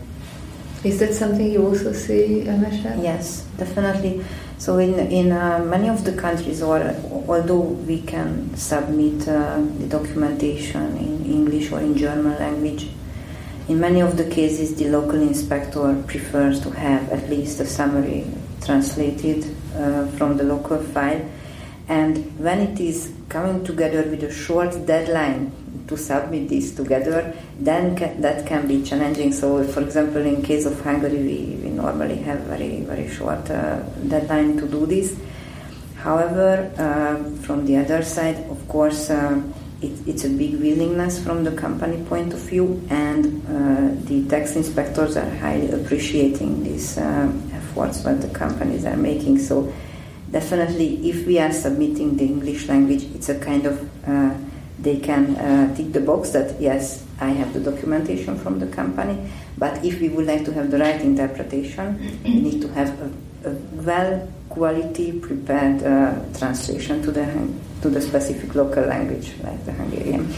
Is 0.86 1.00
that 1.00 1.14
something 1.14 1.52
you 1.52 1.68
also 1.68 1.92
see, 1.92 2.46
Michelle? 2.46 3.04
Yes, 3.04 3.42
definitely. 3.58 4.24
So 4.58 4.78
in 4.78 4.98
in 5.12 5.34
uh, 5.34 5.60
many 5.60 5.90
of 5.90 6.06
the 6.06 6.14
countries, 6.14 6.62
or 6.62 6.80
although 7.28 7.60
we 7.60 8.02
can 8.04 8.56
submit 8.56 9.28
uh, 9.28 9.60
the 9.80 9.88
documentation 9.88 10.96
in 10.96 11.26
English 11.26 11.70
or 11.74 11.82
in 11.82 11.98
German 11.98 12.40
language, 12.40 12.88
in 13.68 13.80
many 13.80 14.00
of 14.02 14.16
the 14.18 14.30
cases, 14.30 14.76
the 14.76 14.90
local 14.90 15.22
inspector 15.22 16.02
prefers 16.08 16.60
to 16.62 16.70
have 16.72 17.10
at 17.12 17.30
least 17.30 17.60
a 17.60 17.66
summary 17.66 18.26
translated 18.64 19.44
uh, 19.76 20.08
from 20.18 20.38
the 20.38 20.44
local 20.44 20.78
file. 20.78 21.28
And 21.88 22.40
when 22.40 22.60
it 22.60 22.80
is 22.80 23.12
coming 23.30 23.64
together 23.64 24.04
with 24.10 24.24
a 24.24 24.32
short 24.32 24.86
deadline 24.86 25.52
to 25.88 25.98
submit 25.98 26.50
this 26.50 26.76
together, 26.76 27.36
then 27.60 27.96
ca- 27.96 28.14
that 28.20 28.46
can 28.48 28.68
be 28.68 28.84
challenging. 28.84 29.32
So, 29.34 29.64
for 29.64 29.82
example, 29.82 30.22
in 30.22 30.42
case 30.42 30.66
of 30.66 30.80
Hungary, 30.82 31.18
we, 31.18 31.60
we 31.64 31.70
normally 31.70 32.18
have 32.18 32.40
very 32.42 32.82
very 32.82 33.08
short 33.10 33.50
uh, 33.52 33.82
deadline 34.08 34.58
to 34.58 34.68
do 34.68 34.86
this. 34.86 35.16
However, 35.98 36.72
uh, 36.78 37.42
from 37.42 37.66
the 37.66 37.78
other 37.78 38.04
side, 38.04 38.38
of 38.50 38.68
course 38.68 39.10
uh, 39.10 39.42
it, 39.86 40.08
it's 40.08 40.24
a 40.26 40.30
big 40.30 40.56
willingness 40.56 41.24
from 41.24 41.44
the 41.44 41.52
company 41.52 42.04
point 42.06 42.34
of 42.34 42.40
view, 42.40 42.82
and 42.90 43.26
uh, 43.48 44.06
the 44.06 44.26
tax 44.28 44.56
inspectors 44.56 45.16
are 45.18 45.30
highly 45.38 45.72
appreciating 45.72 46.64
these 46.64 46.98
um, 46.98 47.50
efforts 47.54 48.02
that 48.02 48.22
the 48.22 48.30
companies 48.30 48.86
are 48.86 48.98
making. 48.98 49.40
So, 49.40 49.74
definitely, 50.32 51.10
if 51.10 51.26
we 51.28 51.40
are 51.40 51.52
submitting 51.52 52.18
the 52.18 52.26
English 52.26 52.68
language, 52.68 53.04
it's 53.16 53.30
a 53.30 53.40
kind 53.40 53.66
of 53.66 54.08
uh, 54.08 54.34
they 54.80 54.98
can 55.00 55.36
uh, 55.38 55.76
tick 55.76 55.94
the 55.94 56.02
box 56.02 56.32
that 56.32 56.60
yes, 56.60 57.06
I 57.20 57.30
have 57.30 57.54
the 57.54 57.60
documentation 57.60 58.38
from 58.38 58.60
the 58.60 58.68
company. 58.68 59.30
But 59.58 59.84
if 59.86 60.02
we 60.02 60.10
would 60.10 60.28
like 60.28 60.46
to 60.46 60.54
have 60.54 60.70
the 60.70 60.78
right 60.78 61.00
interpretation, 61.02 62.22
we 62.24 62.40
need 62.48 62.62
to 62.62 62.68
have 62.70 62.90
a, 63.02 63.50
a 63.50 63.54
well 63.84 64.32
quality 64.50 65.20
prepared 65.20 65.84
uh, 65.84 66.16
translation 66.38 67.02
to 67.04 67.12
the 67.12 67.26
to 67.86 67.92
the 67.92 68.02
specific 68.02 68.56
local 68.56 68.84
language, 68.84 69.34
like 69.44 69.64
the 69.66 69.72
Hungarian. 69.72 70.34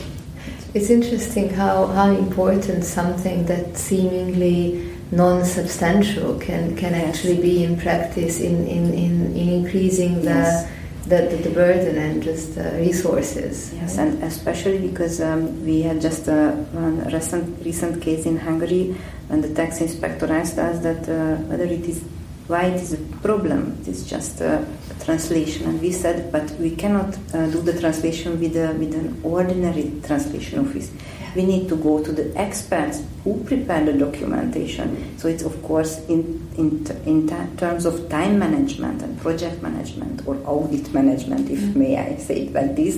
It's 0.74 0.90
interesting 0.90 1.50
how, 1.50 1.88
how 1.88 2.10
important 2.12 2.84
something 2.84 3.46
that 3.46 3.78
seemingly 3.78 4.94
non-substantial 5.12 6.40
can, 6.40 6.76
can 6.76 6.94
actually 6.94 7.42
be 7.42 7.64
in 7.64 7.80
practice 7.80 8.42
in, 8.42 8.68
in, 8.68 8.94
in, 8.94 9.36
in 9.38 9.48
increasing 9.60 10.16
the, 10.24 10.44
yes. 10.44 10.70
the, 11.06 11.20
the, 11.32 11.38
the, 11.48 11.50
burden 11.52 11.98
and 11.98 12.22
just 12.22 12.56
the 12.56 12.70
resources. 12.74 13.74
Yes, 13.74 13.98
right? 13.98 14.10
and 14.10 14.24
especially 14.24 14.86
because 14.90 15.22
um, 15.22 15.66
we 15.66 15.82
had 15.84 16.02
just 16.02 16.28
a 16.28 16.52
one 16.74 17.02
recent, 17.06 17.64
recent 17.64 18.02
case 18.02 18.26
in 18.26 18.38
Hungary 18.38 18.98
and 19.30 19.42
the 19.42 19.54
tax 19.54 19.80
inspector 19.80 20.32
asked 20.32 20.58
us 20.58 20.84
that 20.84 21.08
uh, 21.08 21.38
whether 21.44 21.64
it 21.64 21.86
is 21.88 22.04
why 22.48 22.66
it 22.66 22.82
is 22.82 22.94
a 22.94 22.98
problem. 23.22 23.78
It 23.82 23.90
is 23.90 24.10
just 24.10 24.42
a, 24.42 24.66
translation, 25.08 25.70
and 25.70 25.82
we 25.82 25.92
said, 25.94 26.32
but 26.34 26.52
we 26.60 26.76
cannot 26.76 27.18
uh, 27.34 27.48
do 27.48 27.62
the 27.62 27.80
translation 27.80 28.40
with 28.42 28.58
a, 28.58 28.74
with 28.74 28.94
an 28.94 29.22
ordinary 29.24 29.94
translation 30.04 30.68
office. 30.68 30.92
We 31.34 31.46
need 31.46 31.70
to 31.70 31.78
go 31.78 32.04
to 32.04 32.12
the 32.12 32.36
experts 32.38 33.04
who 33.24 33.42
prepare 33.46 33.86
the 33.86 33.94
documentation. 33.94 35.18
So 35.18 35.30
it's 35.30 35.44
of 35.44 35.62
course 35.64 36.00
in 36.08 36.50
in 36.58 36.86
in 37.06 37.28
terms 37.58 37.86
of 37.86 38.10
time 38.10 38.40
management 38.40 39.02
and 39.02 39.18
project 39.22 39.62
management 39.62 40.28
or 40.28 40.36
audit 40.46 40.94
management, 40.94 41.50
if 41.50 41.60
mm-hmm. 41.60 41.80
may 41.80 41.98
I 41.98 42.18
say 42.18 42.48
it 42.48 42.54
like 42.54 42.76
this. 42.76 42.98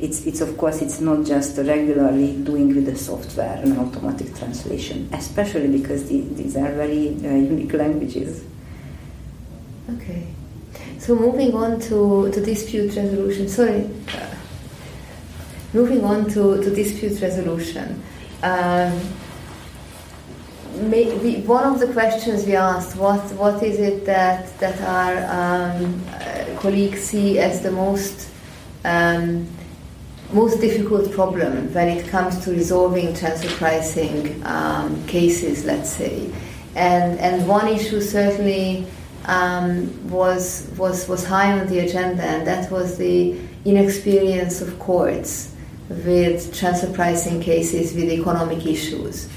It's, 0.00 0.24
it's 0.24 0.40
of 0.40 0.56
course 0.56 0.80
it's 0.80 0.98
not 0.98 1.26
just 1.26 1.58
regularly 1.58 2.42
doing 2.42 2.74
with 2.74 2.86
the 2.86 2.96
software 2.96 3.60
an 3.62 3.76
automatic 3.76 4.34
translation, 4.34 5.10
especially 5.12 5.68
because 5.68 6.08
the, 6.08 6.22
these 6.22 6.56
are 6.56 6.72
very 6.72 7.08
uh, 7.08 7.36
unique 7.52 7.74
languages. 7.74 8.42
Okay. 9.96 10.26
So 10.98 11.14
moving 11.14 11.54
on 11.54 11.80
to, 11.80 12.30
to 12.30 12.40
dispute 12.40 12.94
resolution. 12.94 13.48
Sorry. 13.48 13.88
Uh, 14.14 14.34
moving 15.72 16.04
on 16.04 16.28
to, 16.30 16.62
to 16.62 16.70
dispute 16.70 17.20
resolution. 17.20 18.02
Um, 18.42 19.00
may, 20.90 21.16
we, 21.18 21.40
one 21.42 21.64
of 21.64 21.80
the 21.80 21.92
questions 21.92 22.46
we 22.46 22.56
asked, 22.56 22.96
what, 22.96 23.20
what 23.32 23.62
is 23.62 23.78
it 23.78 24.04
that, 24.06 24.58
that 24.60 24.80
our 24.82 25.72
um, 25.72 26.02
uh, 26.08 26.60
colleagues 26.60 27.00
see 27.00 27.38
as 27.38 27.62
the 27.62 27.70
most 27.70 28.28
um, 28.84 29.46
most 30.32 30.60
difficult 30.60 31.10
problem 31.10 31.72
when 31.74 31.88
it 31.88 32.06
comes 32.06 32.38
to 32.44 32.52
resolving 32.52 33.12
transfer 33.14 33.50
pricing 33.56 34.40
um, 34.46 35.04
cases, 35.06 35.64
let's 35.64 35.90
say. 35.90 36.30
And, 36.76 37.18
and 37.18 37.48
one 37.48 37.66
issue 37.66 38.00
certainly 38.00 38.86
um, 39.26 40.10
was 40.10 40.68
was 40.76 41.08
was 41.08 41.24
high 41.24 41.58
on 41.58 41.66
the 41.66 41.80
agenda, 41.80 42.22
and 42.22 42.46
that 42.46 42.70
was 42.70 42.98
the 42.98 43.38
inexperience 43.64 44.60
of 44.60 44.78
courts 44.78 45.54
with 45.88 46.54
transfer 46.56 46.92
pricing 46.92 47.40
cases 47.40 47.94
with 47.94 48.04
economic 48.04 48.64
issues. 48.66 49.28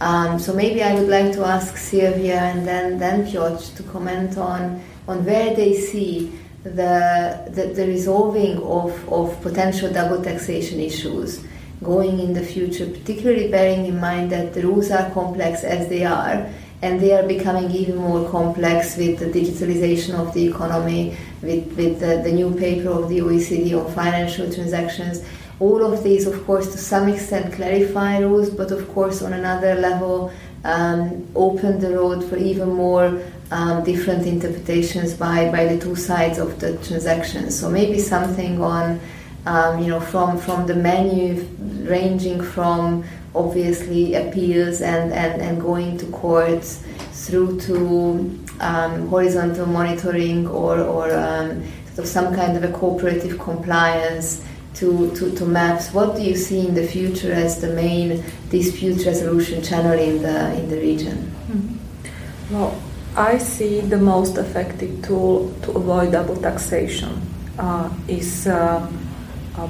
Um, 0.00 0.38
so 0.38 0.52
maybe 0.52 0.82
I 0.82 0.94
would 0.94 1.08
like 1.08 1.32
to 1.32 1.44
ask 1.44 1.76
Silvia 1.76 2.38
and 2.40 2.66
then 2.66 2.98
then 2.98 3.26
Piotr 3.26 3.76
to 3.76 3.82
comment 3.84 4.36
on 4.38 4.82
on 5.08 5.24
where 5.24 5.54
they 5.54 5.74
see 5.74 6.32
the 6.62 7.50
the, 7.50 7.72
the 7.74 7.86
resolving 7.86 8.58
of, 8.62 9.12
of 9.12 9.40
potential 9.42 9.92
double 9.92 10.22
taxation 10.22 10.80
issues 10.80 11.44
going 11.82 12.18
in 12.18 12.32
the 12.32 12.42
future, 12.42 12.86
particularly 12.86 13.50
bearing 13.50 13.86
in 13.86 14.00
mind 14.00 14.30
that 14.32 14.54
the 14.54 14.62
rules 14.62 14.90
are 14.90 15.10
complex 15.10 15.64
as 15.64 15.88
they 15.88 16.04
are 16.04 16.48
and 16.84 17.00
they 17.00 17.12
are 17.12 17.26
becoming 17.26 17.70
even 17.70 17.96
more 17.96 18.28
complex 18.30 18.98
with 18.98 19.18
the 19.18 19.30
digitalization 19.38 20.12
of 20.14 20.34
the 20.34 20.46
economy, 20.46 21.16
with, 21.40 21.64
with 21.78 21.98
the, 21.98 22.20
the 22.22 22.30
new 22.30 22.54
paper 22.54 22.90
of 22.90 23.08
the 23.08 23.20
OECD 23.20 23.72
on 23.72 23.90
financial 23.94 24.52
transactions. 24.52 25.24
All 25.60 25.82
of 25.82 26.04
these, 26.04 26.26
of 26.26 26.44
course, 26.44 26.70
to 26.72 26.78
some 26.78 27.08
extent 27.08 27.54
clarify 27.54 28.18
rules, 28.18 28.50
but 28.50 28.70
of 28.70 28.86
course, 28.92 29.22
on 29.22 29.32
another 29.32 29.74
level, 29.76 30.30
um, 30.64 31.26
open 31.34 31.80
the 31.80 31.90
road 31.96 32.22
for 32.28 32.36
even 32.36 32.68
more 32.68 33.22
um, 33.50 33.82
different 33.82 34.26
interpretations 34.26 35.14
by, 35.14 35.50
by 35.50 35.64
the 35.64 35.78
two 35.78 35.96
sides 35.96 36.36
of 36.36 36.60
the 36.60 36.76
transaction. 36.86 37.50
So 37.50 37.70
maybe 37.70 37.98
something 37.98 38.60
on, 38.60 39.00
um, 39.46 39.78
you 39.82 39.88
know, 39.88 40.00
from 40.00 40.38
from 40.38 40.66
the 40.66 40.74
menu 40.74 41.46
ranging 41.88 42.42
from 42.42 43.04
obviously 43.34 44.14
appeals 44.14 44.80
and, 44.80 45.12
and, 45.12 45.42
and 45.42 45.60
going 45.60 45.98
to 45.98 46.06
courts 46.06 46.84
through 47.12 47.58
to 47.60 48.38
um, 48.60 49.08
horizontal 49.08 49.66
monitoring 49.66 50.46
or, 50.46 50.78
or 50.80 51.12
um, 51.14 51.62
sort 51.86 51.98
of 52.00 52.06
some 52.06 52.34
kind 52.34 52.56
of 52.56 52.64
a 52.64 52.72
cooperative 52.72 53.38
compliance 53.38 54.44
to, 54.74 55.10
to, 55.14 55.34
to 55.36 55.44
maps. 55.44 55.92
What 55.92 56.16
do 56.16 56.22
you 56.22 56.36
see 56.36 56.66
in 56.66 56.74
the 56.74 56.86
future 56.86 57.32
as 57.32 57.60
the 57.60 57.72
main 57.72 58.24
dispute 58.50 59.04
resolution 59.06 59.62
channel 59.62 59.98
in 59.98 60.22
the, 60.22 60.54
in 60.54 60.68
the 60.68 60.76
region? 60.76 61.32
Mm-hmm. 61.48 62.54
Well, 62.54 62.82
I 63.16 63.38
see 63.38 63.80
the 63.80 63.98
most 63.98 64.38
effective 64.38 65.02
tool 65.04 65.54
to 65.62 65.72
avoid 65.72 66.12
double 66.12 66.36
taxation 66.36 67.20
uh, 67.58 67.88
is 68.08 68.48
uh, 68.48 68.90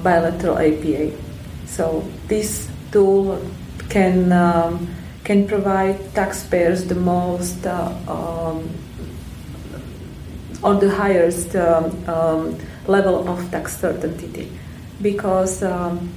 bilateral 0.02 0.58
APA. 0.58 1.12
So 1.66 2.08
this 2.26 2.70
tool 2.94 3.42
can 3.90 4.32
um, 4.32 4.88
can 5.24 5.46
provide 5.46 5.98
taxpayers 6.14 6.86
the 6.86 6.94
most 6.94 7.66
uh, 7.66 7.92
um, 8.08 8.70
or 10.62 10.74
the 10.76 10.90
highest 10.90 11.54
um, 11.56 12.08
um, 12.08 12.58
level 12.86 13.28
of 13.28 13.38
tax 13.50 13.76
certainty 13.78 14.50
because 15.02 15.62
um, 15.62 16.08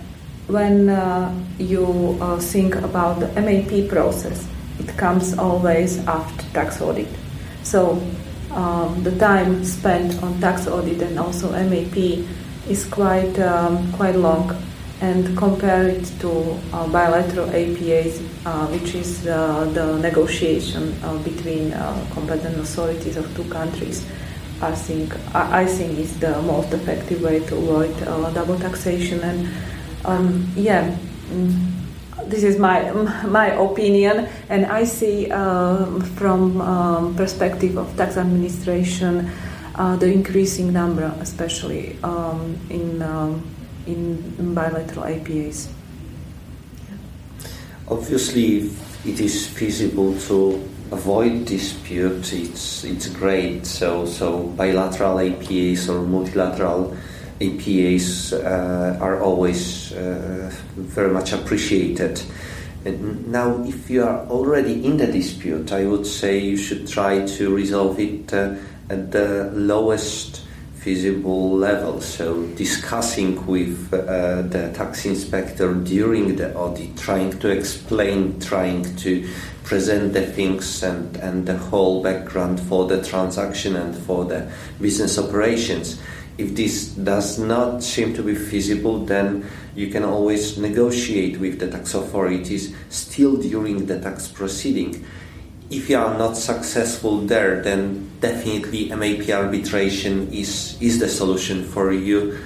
when 0.47 0.87
uh, 0.87 1.33
you 1.57 2.17
uh, 2.21 2.39
think 2.39 2.75
about 2.75 3.19
the 3.19 3.27
MAP 3.41 3.89
process, 3.89 4.47
it 4.79 4.87
comes 4.97 5.37
always 5.37 5.99
after 6.07 6.45
tax 6.53 6.79
audit. 6.79 7.09
So 7.63 8.01
um, 8.51 9.03
the 9.03 9.11
time 9.19 9.65
spent 9.65 10.23
on 10.23 10.39
tax 10.39 10.67
audit 10.67 11.01
and 11.01 11.19
also 11.19 11.51
MAP 11.51 11.97
is 12.69 12.85
quite 12.85 13.37
um, 13.39 13.91
quite 13.93 14.15
long, 14.15 14.55
and 15.01 15.38
compare 15.38 15.88
it 15.88 16.05
to 16.19 16.57
uh, 16.73 16.88
bilateral 16.88 17.47
APAs, 17.49 18.21
uh, 18.45 18.65
which 18.67 18.95
is 18.95 19.23
the 19.23 19.99
negotiation 20.01 20.93
uh, 21.03 21.17
between 21.19 21.73
uh, 21.73 22.05
competent 22.13 22.57
authorities 22.57 23.17
of 23.17 23.25
two 23.36 23.43
countries. 23.45 24.05
I 24.62 24.71
think 24.71 25.13
I, 25.36 25.65
think 25.65 25.99
is 25.99 26.19
the 26.19 26.41
most 26.41 26.73
effective 26.73 27.21
way 27.21 27.39
to 27.45 27.55
avoid 27.55 27.93
uh, 28.03 28.31
double 28.31 28.57
taxation 28.57 29.19
and 29.21 29.47
um, 30.05 30.51
yeah. 30.55 30.97
Mm, 31.29 31.73
this 32.25 32.43
is 32.43 32.57
my 32.57 32.91
my 33.27 33.47
opinion, 33.53 34.27
and 34.49 34.65
I 34.65 34.83
see 34.83 35.29
uh, 35.31 35.86
from 36.17 36.60
um, 36.62 37.15
perspective 37.15 37.77
of 37.77 37.95
tax 37.97 38.17
administration 38.17 39.29
uh, 39.75 39.95
the 39.95 40.12
increasing 40.12 40.73
number, 40.73 41.13
especially 41.21 41.97
um, 42.03 42.57
in, 42.69 43.01
um, 43.88 44.36
in 44.38 44.54
bilateral 44.54 45.06
APAs. 45.06 45.69
Obviously, 47.88 48.69
it 49.06 49.19
is 49.19 49.47
feasible 49.47 50.17
to 50.28 50.62
avoid 50.91 51.45
disputes. 51.45 52.34
It's 52.34 52.84
it's 52.84 53.08
great. 53.08 53.65
So 53.65 54.06
so 54.06 54.43
bilateral 54.58 55.17
APAs 55.17 55.89
or 55.89 56.02
multilateral 56.04 56.95
APAs 57.39 58.34
uh, 58.34 58.97
are 59.00 59.21
always 59.21 59.93
uh, 59.93 60.52
very 60.76 61.12
much 61.12 61.34
appreciated. 61.34 62.21
And 62.86 63.28
now, 63.28 63.63
if 63.65 63.89
you 63.89 64.04
are 64.04 64.26
already 64.28 64.86
in 64.86 64.97
the 64.97 65.08
dispute, 65.08 65.71
I 65.71 65.86
would 65.86 66.06
say 66.06 66.39
you 66.39 66.58
should 66.58 66.88
try 66.88 67.26
to 67.26 67.54
resolve 67.54 68.00
it 68.00 68.34
uh, 68.34 68.56
at 68.89 69.12
the 69.12 69.52
lowest 69.54 70.46
feasible 70.88 71.52
level. 71.52 72.00
So, 72.00 72.47
discussing 72.56 73.45
with 73.45 73.93
uh, 73.93 74.43
the 74.43 74.71
tax 74.73 75.06
inspector 75.06 75.73
during 75.73 76.38
the 76.38 76.56
audit, 76.56 76.95
trying 76.95 77.38
to 77.39 77.50
explain, 77.50 78.39
trying 78.39 78.95
to 79.04 79.28
present 79.65 80.13
the 80.13 80.26
things 80.26 80.82
and, 80.84 81.17
and 81.17 81.45
the 81.45 81.58
whole 81.58 82.02
background 82.02 82.62
for 82.62 82.88
the 82.88 83.04
transaction 83.04 83.76
and 83.76 83.97
for 84.06 84.23
the 84.23 84.50
business 84.80 85.19
operations 85.19 86.00
if 86.38 86.56
this 86.56 86.89
does 86.89 87.39
not 87.39 87.84
seem 87.84 88.13
to 88.13 88.21
be 88.21 88.36
feasible, 88.36 89.04
then 89.06 89.43
you 89.76 89.88
can 89.88 90.04
always 90.06 90.56
negotiate 90.58 91.39
with 91.39 91.60
the 91.60 91.67
tax 91.67 91.95
authorities 91.95 92.76
still 92.89 93.36
during 93.36 93.88
the 93.88 94.00
tax 94.00 94.28
proceeding. 94.28 95.04
If 95.71 95.89
you 95.89 95.97
are 95.97 96.15
not 96.15 96.38
successful 96.38 97.17
there, 97.21 97.63
then 97.63 98.06
definitely 98.19 98.89
MAP 98.89 99.30
arbitration 99.30 100.32
is, 100.32 100.77
is 100.82 100.99
the 100.99 101.08
solution 101.08 101.63
for 101.63 101.91
you. 101.91 102.38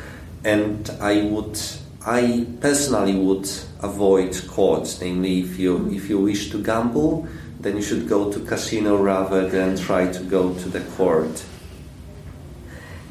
And 0.43 0.89
I 0.99 1.23
would, 1.23 1.59
I 2.05 2.47
personally 2.59 3.15
would 3.15 3.49
avoid 3.81 4.41
courts. 4.47 5.01
Namely, 5.01 5.41
if 5.41 5.59
you 5.59 5.91
if 5.91 6.09
you 6.09 6.19
wish 6.19 6.49
to 6.51 6.63
gamble, 6.63 7.27
then 7.59 7.75
you 7.75 7.81
should 7.81 8.09
go 8.09 8.31
to 8.31 8.39
casino 8.39 8.97
rather 8.97 9.47
than 9.47 9.77
try 9.77 10.11
to 10.11 10.23
go 10.23 10.53
to 10.55 10.69
the 10.69 10.81
court. 10.97 11.45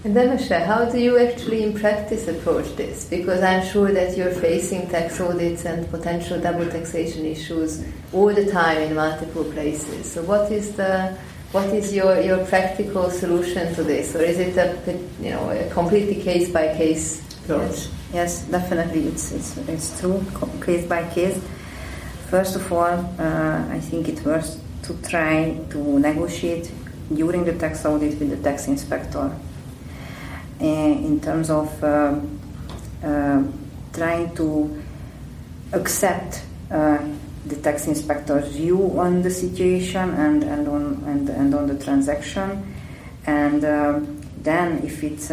And 0.03 0.17
then, 0.17 0.31
Michelle, 0.31 0.65
how 0.65 0.87
do 0.87 0.99
you 0.99 1.19
actually 1.19 1.63
in 1.63 1.79
practice 1.79 2.27
approach 2.27 2.75
this? 2.75 3.05
Because 3.05 3.43
I'm 3.43 3.63
sure 3.67 3.93
that 3.93 4.17
you're 4.17 4.31
facing 4.33 4.89
tax 4.89 5.21
audits 5.21 5.67
and 5.67 5.89
potential 5.91 6.41
double 6.41 6.67
taxation 6.71 7.27
issues 7.27 7.85
all 8.11 8.33
the 8.35 8.51
time 8.51 8.79
in 8.79 8.95
multiple 8.95 9.45
places. 9.45 10.11
So, 10.11 10.23
what 10.23 10.51
is 10.51 10.73
the 10.75 11.19
what 11.53 11.67
is 11.67 11.93
your, 11.93 12.21
your 12.21 12.45
practical 12.47 13.11
solution 13.11 13.75
to 13.75 13.83
this, 13.83 14.15
or 14.15 14.23
is 14.23 14.39
it 14.39 14.57
a 14.57 14.99
you 15.21 15.31
know 15.31 15.51
a 15.51 15.69
completely 15.71 16.23
case 16.23 16.49
by 16.51 16.75
case 16.77 17.23
approach? 17.43 17.71
Yes, 17.71 17.91
yes, 18.15 18.43
definitely, 18.47 19.09
it's 19.09 19.33
it's 19.33 19.57
it's 19.69 20.01
true, 20.01 20.25
case 20.65 20.87
by 20.87 21.09
case. 21.11 21.41
First 22.29 22.55
of 22.55 22.73
all, 22.73 23.05
uh, 23.19 23.67
I 23.69 23.81
think 23.81 24.09
it 24.09 24.25
worth 24.25 24.61
to 24.85 24.95
try 25.03 25.59
to 25.71 25.99
negotiate 25.99 26.71
during 27.13 27.45
the 27.45 27.55
tax 27.55 27.85
audit 27.85 28.21
with 28.21 28.31
the 28.31 28.37
tax 28.37 28.69
inspector 28.69 29.37
in 30.61 31.21
terms 31.21 31.51
of 31.51 31.83
uh, 31.83 32.21
uh, 33.03 33.43
trying 33.93 34.35
to 34.37 34.83
accept 35.73 36.45
uh, 36.71 36.99
the 37.47 37.57
tax 37.57 37.87
inspector's 37.87 38.49
view 38.53 38.99
on 38.99 39.23
the 39.23 39.31
situation 39.31 40.11
and, 40.11 40.45
and, 40.45 40.69
on, 40.69 41.03
and, 41.07 41.29
and 41.29 41.55
on 41.55 41.67
the 41.67 41.83
transaction. 41.83 42.75
And 43.27 43.63
then, 44.43 44.83
if 44.85 45.05
it's 45.05 45.31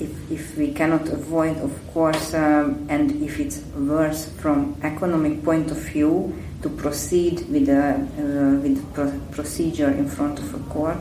if, 0.00 0.30
if 0.30 0.56
we 0.56 0.72
cannot 0.72 1.08
avoid, 1.08 1.58
of 1.58 1.72
course, 1.92 2.34
um, 2.34 2.86
and 2.88 3.22
if 3.22 3.38
it's 3.38 3.58
worse 3.76 4.30
from 4.40 4.76
economic 4.82 5.44
point 5.44 5.70
of 5.70 5.76
view, 5.76 6.34
to 6.62 6.68
proceed 6.68 7.48
with 7.48 7.66
the 7.66 7.94
uh, 7.94 8.60
with 8.60 8.94
pro- 8.94 9.20
procedure 9.30 9.90
in 9.90 10.08
front 10.08 10.38
of 10.38 10.54
a 10.54 10.58
court, 10.70 10.98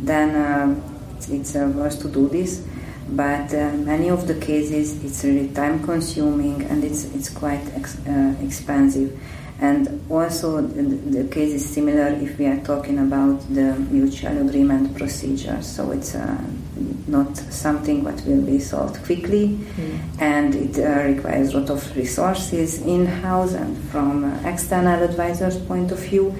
then 0.00 0.34
uh, 0.36 0.80
it's 1.28 1.56
uh, 1.56 1.72
worse 1.74 1.96
to 1.98 2.08
do 2.08 2.28
this. 2.28 2.64
But 3.08 3.52
uh, 3.52 3.72
many 3.72 4.10
of 4.10 4.26
the 4.26 4.34
cases, 4.34 5.02
it's 5.04 5.24
really 5.24 5.48
time 5.48 5.82
consuming 5.84 6.62
and 6.62 6.84
it's, 6.84 7.04
it's 7.04 7.28
quite 7.28 7.62
ex- 7.74 7.98
uh, 8.06 8.34
expensive. 8.40 9.18
And 9.62 10.04
also, 10.10 10.60
the, 10.60 10.82
the, 10.82 11.28
case 11.28 11.52
is 11.52 11.64
similar 11.64 12.08
if 12.08 12.36
we 12.36 12.46
are 12.46 12.58
talking 12.64 12.98
about 12.98 13.38
the 13.54 13.76
mutual 13.92 14.36
agreement 14.44 14.96
procedure. 14.96 15.62
So 15.62 15.92
it's 15.92 16.16
uh, 16.16 16.36
not 17.06 17.36
something 17.36 18.02
that 18.02 18.20
will 18.26 18.42
be 18.42 18.58
solved 18.58 19.04
quickly, 19.04 19.60
mm. 19.76 20.00
and 20.18 20.52
it 20.56 20.78
uh, 20.80 21.04
requires 21.04 21.54
a 21.54 21.60
lot 21.60 21.70
of 21.70 21.96
resources 21.96 22.82
in 22.82 23.06
house 23.06 23.52
and 23.54 23.78
from 23.90 24.24
uh, 24.24 24.48
external 24.48 25.00
advisors' 25.00 25.58
point 25.58 25.92
of 25.92 26.00
view 26.00 26.36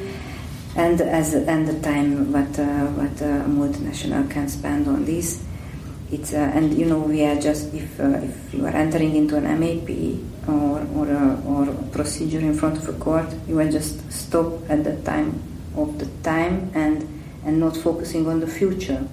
and 0.75 1.01
as 1.01 1.35
and 1.35 1.69
the 1.69 1.79
time 1.81 2.33
that 2.33 2.59
uh, 2.59 2.87
what 2.99 3.21
a 3.21 3.45
multinational 3.47 4.29
can 4.31 4.49
spend 4.49 4.89
on 4.89 5.05
this. 5.05 5.45
It's 6.11 6.33
uh, 6.33 6.39
and 6.39 6.77
you 6.77 6.87
know 6.87 6.99
we 6.99 7.25
are 7.25 7.41
just 7.41 7.73
if 7.73 8.01
uh, 8.01 8.19
if 8.19 8.55
you 8.55 8.67
are 8.67 8.75
entering 8.75 9.15
into 9.15 9.37
an 9.37 9.45
MAP 9.61 9.89
or 10.49 10.81
or 10.95 11.09
a, 11.09 11.41
or 11.47 11.69
a 11.69 11.75
procedure 11.93 12.41
in 12.41 12.55
front 12.55 12.77
of 12.79 12.89
a 12.89 12.93
court, 12.95 13.27
you 13.49 13.57
will 13.57 13.71
just 13.71 14.11
stop 14.13 14.53
at 14.71 14.85
the 14.85 14.97
time 15.03 15.41
of 15.77 15.99
the 15.99 16.07
time 16.23 16.71
and 16.75 17.09
and 17.45 17.59
not 17.59 17.77
focusing 17.77 18.29
on 18.29 18.41
the 18.41 18.47
future, 18.47 19.07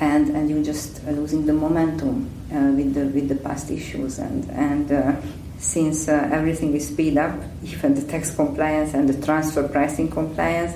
and 0.00 0.28
and 0.30 0.50
you're 0.50 0.64
just 0.64 1.04
losing 1.06 1.46
the 1.46 1.52
momentum 1.52 2.30
uh, 2.52 2.72
with 2.76 2.94
the 2.94 3.06
with 3.06 3.28
the 3.28 3.36
past 3.36 3.70
issues 3.70 4.18
and 4.18 4.50
and 4.50 4.92
uh, 4.92 5.14
since 5.58 6.08
uh, 6.08 6.28
everything 6.32 6.74
is 6.74 6.88
speed 6.88 7.16
up, 7.16 7.34
even 7.64 7.94
the 7.94 8.02
tax 8.02 8.34
compliance 8.34 8.94
and 8.94 9.08
the 9.08 9.24
transfer 9.24 9.66
pricing 9.66 10.10
compliance, 10.10 10.72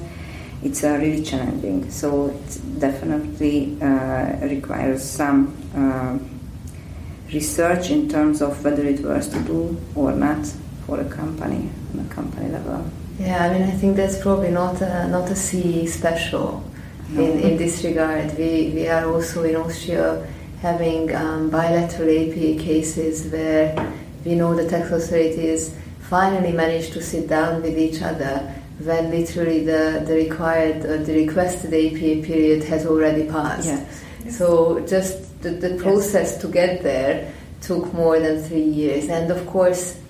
it's 0.62 0.82
uh, 0.82 0.98
really 1.00 1.22
challenging. 1.22 1.90
So 1.90 2.28
it 2.28 2.80
definitely 2.80 3.76
uh, 3.80 4.38
requires 4.42 5.02
some 5.02 5.54
uh, 5.74 6.18
research 7.32 7.90
in 7.90 8.08
terms 8.08 8.40
of 8.40 8.64
whether 8.64 8.84
it 8.84 9.00
was 9.00 9.28
to 9.28 9.40
do 9.40 9.76
or 9.94 10.12
not 10.12 10.46
for 10.86 11.00
a 11.00 11.04
company 11.04 11.68
on 11.92 12.06
a 12.06 12.14
company 12.14 12.48
level. 12.50 12.90
Yeah, 13.18 13.44
I 13.44 13.52
mean, 13.52 13.62
I 13.62 13.72
think 13.72 13.96
that's 13.96 14.20
probably 14.20 14.50
not 14.50 14.80
a, 14.80 15.08
not 15.08 15.30
a 15.30 15.36
CE 15.36 15.92
special 15.92 16.64
no. 17.10 17.22
in, 17.22 17.40
in 17.40 17.56
this 17.56 17.84
regard. 17.84 18.36
We, 18.38 18.70
we 18.74 18.88
are 18.88 19.12
also 19.12 19.42
in 19.42 19.56
Austria 19.56 20.26
having 20.62 21.14
um, 21.14 21.50
bilateral 21.50 22.08
APA 22.08 22.62
cases 22.62 23.30
where 23.30 23.74
we 24.24 24.34
know 24.34 24.54
the 24.54 24.68
tax 24.68 24.90
authorities 24.90 25.76
finally 26.00 26.52
managed 26.52 26.92
to 26.94 27.02
sit 27.02 27.28
down 27.28 27.62
with 27.62 27.78
each 27.78 28.02
other 28.02 28.54
when 28.82 29.10
literally 29.10 29.64
the, 29.64 30.02
the 30.06 30.14
required 30.14 30.84
or 30.84 30.98
the 30.98 31.26
requested 31.26 31.74
APA 31.74 32.26
period 32.26 32.62
has 32.64 32.86
already 32.86 33.26
passed. 33.26 33.66
Yes. 33.66 34.04
So 34.36 34.80
just 34.86 35.27
the, 35.42 35.50
the 35.50 35.76
process 35.76 36.32
yes. 36.32 36.40
to 36.40 36.48
get 36.48 36.82
there 36.82 37.32
took 37.60 37.92
more 37.92 38.18
than 38.18 38.42
three 38.42 38.62
years. 38.62 39.08
And 39.08 39.30
of 39.30 39.46
course, 39.46 40.00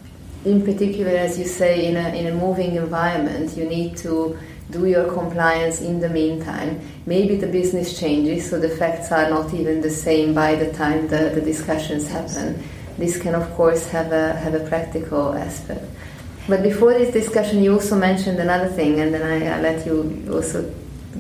in 0.45 0.63
particular, 0.63 1.11
as 1.11 1.39
you 1.39 1.45
say, 1.45 1.87
in 1.87 1.97
a, 1.97 2.09
in 2.11 2.27
a 2.27 2.35
moving 2.35 2.77
environment, 2.77 3.57
you 3.57 3.65
need 3.65 3.97
to 3.99 4.39
do 4.71 4.87
your 4.87 5.11
compliance 5.13 5.81
in 5.81 6.01
the 6.01 6.09
meantime. 6.09 6.81
Maybe 7.07 7.37
the 7.37 7.47
business 7.47 7.99
changes, 7.99 8.49
so 8.49 8.61
the 8.61 8.69
facts 8.69 9.11
are 9.13 9.29
not 9.31 9.55
even 9.55 9.81
the 9.81 9.91
same 9.91 10.35
by 10.35 10.55
the 10.55 10.73
time 10.73 11.09
the, 11.09 11.33
the 11.35 11.41
discussions 11.41 12.07
happen. 12.09 12.63
This 12.99 13.21
can, 13.21 13.35
of 13.35 13.51
course, 13.55 13.89
have 13.89 14.13
a, 14.13 14.35
have 14.35 14.55
a 14.55 14.61
practical 14.69 15.35
aspect. 15.35 15.85
But 16.49 16.63
before 16.63 16.93
this 16.95 17.13
discussion, 17.13 17.63
you 17.63 17.75
also 17.75 17.97
mentioned 17.97 18.39
another 18.39 18.69
thing, 18.69 19.01
and 19.01 19.13
then 19.13 19.23
I, 19.23 19.59
I 19.59 19.61
let 19.61 19.87
you 19.87 20.29
also 20.31 20.73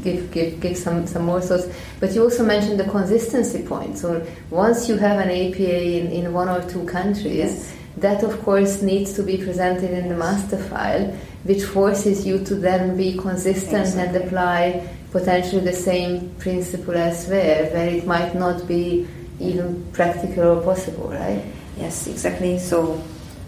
give, 0.03 0.31
give, 0.31 0.61
give 0.61 0.77
some, 0.77 1.07
some 1.07 1.25
more 1.25 1.41
thoughts. 1.41 1.67
But 2.01 2.13
you 2.13 2.23
also 2.23 2.45
mentioned 2.45 2.81
the 2.81 2.85
consistency 2.85 3.63
point. 3.63 3.99
So 3.99 4.27
once 4.51 4.89
you 4.89 4.97
have 4.97 5.19
an 5.19 5.31
APA 5.31 5.83
in, 5.83 6.13
in 6.13 6.33
one 6.33 6.49
or 6.49 6.69
two 6.69 6.85
countries, 6.87 7.37
yes. 7.37 7.75
that 7.99 8.23
of 8.23 8.41
course 8.43 8.83
needs 8.83 9.13
to 9.15 9.23
be 9.23 9.37
presented 9.37 9.91
in 9.91 10.09
the 10.09 10.17
master 10.17 10.59
file, 10.59 11.07
which 11.45 11.65
forces 11.65 12.27
you 12.27 12.45
to 12.45 12.55
then 12.55 12.97
be 12.97 13.17
consistent 13.17 13.89
exactly. 13.89 14.17
and 14.17 14.27
apply 14.27 14.89
potentially 15.11 15.63
the 15.63 15.73
same 15.73 16.35
principle 16.39 16.95
elsewhere, 16.95 17.71
where 17.73 17.89
it 17.89 18.07
might 18.07 18.35
not 18.35 18.67
be 18.67 19.07
even 19.41 19.85
practical 19.93 20.59
or 20.59 20.63
possible, 20.63 21.09
right? 21.09 21.45
Yes, 21.79 22.07
exactly. 22.09 22.59
So 22.59 23.03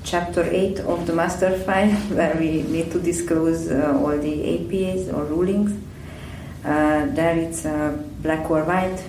chapter 0.04 0.42
8 0.42 0.80
of 0.80 1.06
the 1.06 1.12
master 1.12 1.56
file 1.58 1.90
where 2.16 2.34
we 2.36 2.62
need 2.62 2.90
to 2.92 3.00
disclose 3.00 3.70
uh, 3.70 3.98
all 4.00 4.16
the 4.16 4.58
APAs 4.58 5.12
or 5.12 5.24
rulings. 5.24 5.72
Uh, 6.64 7.06
there 7.06 7.36
it's 7.36 7.64
uh, 7.64 7.96
black 8.22 8.50
or 8.50 8.64
white. 8.64 9.02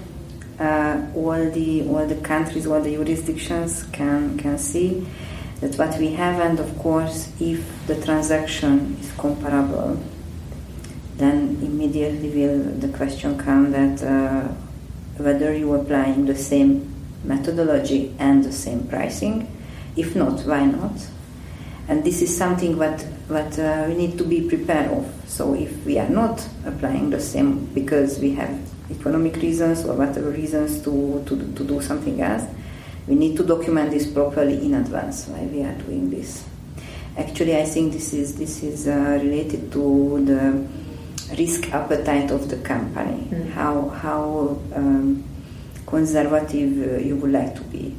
Uh, 0.59 1.07
all 1.15 1.49
the 1.51 1.87
all 1.87 2.05
the 2.05 2.21
countries, 2.21 2.67
all 2.67 2.81
the 2.81 2.95
jurisdictions 2.95 3.83
can 3.91 4.37
can 4.37 4.57
see 4.57 5.05
that 5.59 5.75
what 5.77 5.97
we 5.97 6.13
have, 6.13 6.39
and 6.39 6.59
of 6.59 6.77
course, 6.77 7.29
if 7.39 7.65
the 7.87 7.99
transaction 8.01 8.97
is 9.01 9.11
comparable, 9.13 9.99
then 11.17 11.57
immediately 11.61 12.29
will 12.29 12.63
the 12.79 12.89
question 12.97 13.37
come 13.37 13.71
that 13.71 14.03
uh, 14.03 14.47
whether 15.17 15.55
you 15.55 15.71
are 15.73 15.81
applying 15.81 16.25
the 16.25 16.35
same 16.35 16.87
methodology 17.23 18.15
and 18.19 18.43
the 18.43 18.51
same 18.51 18.87
pricing 18.87 19.47
if 19.95 20.15
not, 20.15 20.41
why 20.41 20.65
not? 20.65 21.07
And 21.87 22.03
this 22.03 22.21
is 22.21 22.35
something 22.35 22.77
that, 22.77 23.05
that 23.31 23.57
uh, 23.59 23.87
we 23.87 23.95
need 23.95 24.17
to 24.17 24.23
be 24.23 24.47
prepared 24.47 24.91
of. 24.91 25.05
So 25.27 25.53
if 25.55 25.85
we 25.85 25.97
are 25.99 26.09
not 26.09 26.47
applying 26.65 27.09
the 27.09 27.19
same 27.19 27.65
because 27.73 28.19
we 28.19 28.31
have 28.35 28.57
economic 28.89 29.37
reasons 29.37 29.85
or 29.85 29.95
whatever 29.95 30.29
reasons 30.29 30.81
to, 30.83 31.23
to, 31.25 31.53
to 31.53 31.63
do 31.63 31.81
something 31.81 32.21
else, 32.21 32.43
we 33.07 33.15
need 33.15 33.35
to 33.37 33.43
document 33.43 33.91
this 33.91 34.05
properly 34.11 34.63
in 34.65 34.75
advance 34.75 35.27
why 35.27 35.41
we 35.43 35.63
are 35.63 35.73
doing 35.73 36.09
this. 36.09 36.45
Actually, 37.17 37.57
I 37.57 37.65
think 37.65 37.93
this 37.93 38.13
is 38.13 38.37
this 38.37 38.63
is 38.63 38.87
uh, 38.87 39.19
related 39.21 39.71
to 39.73 40.23
the 40.23 40.65
risk 41.35 41.69
appetite 41.73 42.31
of 42.31 42.47
the 42.49 42.57
company. 42.57 43.27
Mm. 43.29 43.51
How 43.51 43.89
how 43.89 44.59
um, 44.73 45.23
conservative 45.85 46.93
uh, 46.93 46.97
you 46.99 47.17
would 47.17 47.31
like 47.31 47.55
to 47.55 47.63
be, 47.63 47.95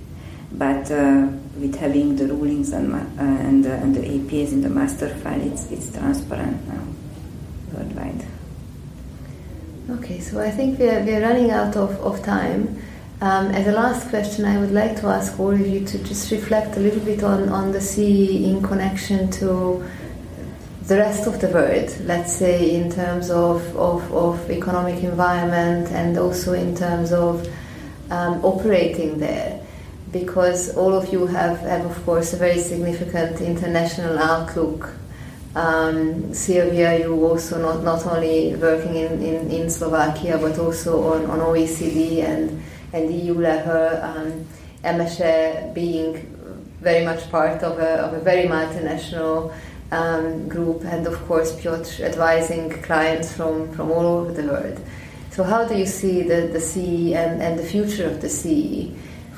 but 0.52 0.90
uh, 0.90 1.28
with 1.58 1.76
having 1.76 2.16
the 2.16 2.26
rulings 2.26 2.72
and, 2.72 2.94
uh, 2.94 2.98
and, 3.18 3.66
uh, 3.66 3.70
and 3.70 3.94
the 3.94 4.00
APAs 4.00 4.52
in 4.52 4.62
the 4.62 4.70
master 4.70 5.08
file, 5.08 5.40
it's, 5.40 5.70
it's 5.70 5.92
transparent 5.92 6.66
now 6.68 6.82
worldwide. 7.72 8.26
Okay, 9.90 10.20
so 10.20 10.40
I 10.40 10.50
think 10.50 10.78
we 10.78 10.88
are, 10.88 11.02
we 11.02 11.14
are 11.14 11.20
running 11.20 11.50
out 11.50 11.76
of, 11.76 11.90
of 12.00 12.22
time. 12.24 12.80
Um, 13.20 13.48
as 13.52 13.66
a 13.66 13.72
last 13.72 14.08
question, 14.08 14.44
I 14.44 14.58
would 14.58 14.72
like 14.72 15.00
to 15.00 15.06
ask 15.08 15.38
all 15.38 15.52
of 15.52 15.66
you 15.66 15.84
to 15.84 15.98
just 15.98 16.30
reflect 16.32 16.76
a 16.76 16.80
little 16.80 17.00
bit 17.00 17.22
on, 17.22 17.48
on 17.48 17.72
the 17.72 17.80
CE 17.80 17.98
in 17.98 18.62
connection 18.62 19.30
to 19.32 19.88
the 20.86 20.96
rest 20.96 21.28
of 21.28 21.40
the 21.40 21.48
world, 21.48 21.94
let's 22.06 22.34
say 22.34 22.74
in 22.74 22.90
terms 22.90 23.30
of, 23.30 23.76
of, 23.76 24.12
of 24.12 24.50
economic 24.50 25.04
environment 25.04 25.88
and 25.92 26.18
also 26.18 26.54
in 26.54 26.74
terms 26.74 27.12
of 27.12 27.46
um, 28.10 28.44
operating 28.44 29.18
there 29.18 29.61
because 30.12 30.76
all 30.76 30.92
of 30.94 31.12
you 31.12 31.26
have, 31.26 31.60
have 31.60 31.86
of 31.86 32.04
course, 32.04 32.34
a 32.34 32.36
very 32.36 32.58
significant 32.58 33.40
international 33.40 34.18
outlook. 34.18 34.94
Um, 35.54 36.32
Silvia, 36.32 36.98
you 37.00 37.26
also 37.26 37.60
not, 37.60 37.82
not 37.82 38.06
only 38.06 38.54
working 38.56 38.94
in, 38.96 39.22
in, 39.22 39.50
in 39.50 39.70
Slovakia, 39.70 40.38
but 40.38 40.58
also 40.58 41.12
on, 41.12 41.26
on 41.26 41.40
OECD 41.40 42.22
and, 42.24 42.62
and 42.92 43.12
EU 43.12 43.34
level, 43.34 44.02
um, 44.02 44.46
Emese 44.84 45.74
being 45.74 46.14
very 46.80 47.04
much 47.04 47.30
part 47.30 47.62
of 47.62 47.78
a, 47.78 48.00
of 48.02 48.14
a 48.14 48.20
very 48.20 48.48
multinational 48.48 49.54
um, 49.92 50.48
group, 50.48 50.84
and 50.84 51.06
of 51.06 51.14
course, 51.26 51.54
Piotr 51.60 52.02
advising 52.02 52.70
clients 52.82 53.32
from, 53.32 53.70
from 53.74 53.90
all 53.90 54.06
over 54.06 54.32
the 54.32 54.42
world. 54.44 54.80
So, 55.30 55.44
how 55.44 55.64
do 55.66 55.76
you 55.76 55.86
see 55.86 56.22
the, 56.22 56.48
the 56.52 56.60
CE 56.60 57.12
and, 57.14 57.42
and 57.42 57.58
the 57.58 57.62
future 57.62 58.06
of 58.06 58.20
the 58.20 58.28
CE? 58.28 58.90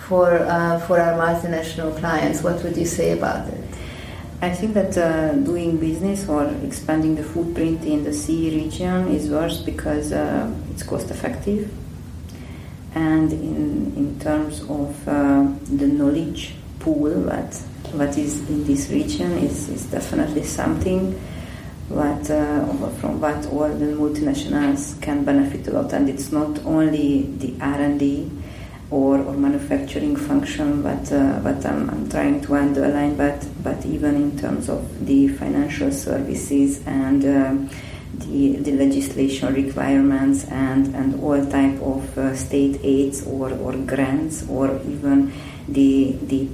For 0.08 0.34
uh, 0.34 0.78
for 0.80 1.00
our 1.00 1.14
multinational 1.14 1.96
clients. 1.98 2.42
What 2.42 2.62
would 2.62 2.76
you 2.76 2.86
say 2.86 3.12
about 3.12 3.48
it? 3.48 3.64
I 4.42 4.50
think 4.50 4.74
that 4.74 4.98
uh, 4.98 5.32
doing 5.32 5.78
business 5.78 6.28
or 6.28 6.44
expanding 6.62 7.14
the 7.14 7.22
footprint 7.24 7.84
in 7.84 8.04
the 8.04 8.12
CE 8.12 8.52
region 8.52 9.08
is 9.08 9.30
worse 9.30 9.62
because 9.62 10.12
uh, 10.12 10.52
it's 10.70 10.82
cost 10.82 11.10
effective, 11.10 11.72
and 12.94 13.32
in 13.32 13.94
in 13.96 14.20
terms 14.20 14.60
of 14.62 15.08
uh, 15.08 15.46
the 15.64 15.86
knowledge 15.86 16.54
pool 16.80 17.10
that 17.24 17.54
what 17.92 18.18
is 18.18 18.46
in 18.50 18.64
this 18.64 18.90
region 18.90 19.32
is, 19.38 19.68
is 19.68 19.86
definitely 19.86 20.42
something 20.42 21.12
what 21.88 22.30
uh, 22.30 22.66
from 23.00 23.20
what 23.20 23.46
all 23.46 23.68
the 23.68 23.86
multinationals 23.86 25.00
can 25.00 25.24
benefit 25.24 25.66
a 25.68 25.70
lot, 25.70 25.92
and 25.92 26.08
it's 26.08 26.32
not 26.32 26.58
only 26.66 27.22
the 27.38 27.54
R 27.60 27.80
and 27.80 27.98
D 27.98 28.30
or, 28.94 29.18
or 29.18 29.34
manufacturing 29.34 30.14
function, 30.14 30.80
but, 30.80 31.10
uh, 31.10 31.42
I'm, 31.68 31.90
I'm, 31.90 32.08
trying 32.08 32.40
to 32.42 32.54
underline, 32.54 33.16
but, 33.16 33.44
but 33.60 33.84
even 33.84 34.14
in 34.14 34.38
terms 34.38 34.68
of 34.68 35.04
the 35.04 35.26
financial 35.26 35.90
services 35.90 36.80
and 36.86 37.24
uh, 37.24 37.74
the, 38.26 38.54
the 38.58 38.70
legislation 38.70 39.52
requirements 39.52 40.44
and, 40.44 40.94
and 40.94 41.20
all 41.20 41.44
type 41.46 41.80
of 41.82 42.16
uh, 42.16 42.36
state 42.36 42.78
aids 42.84 43.26
or, 43.26 43.50
or 43.54 43.72
grants 43.78 44.48
or 44.48 44.80
even 44.86 45.32
the, 45.66 46.16
the 46.22 46.48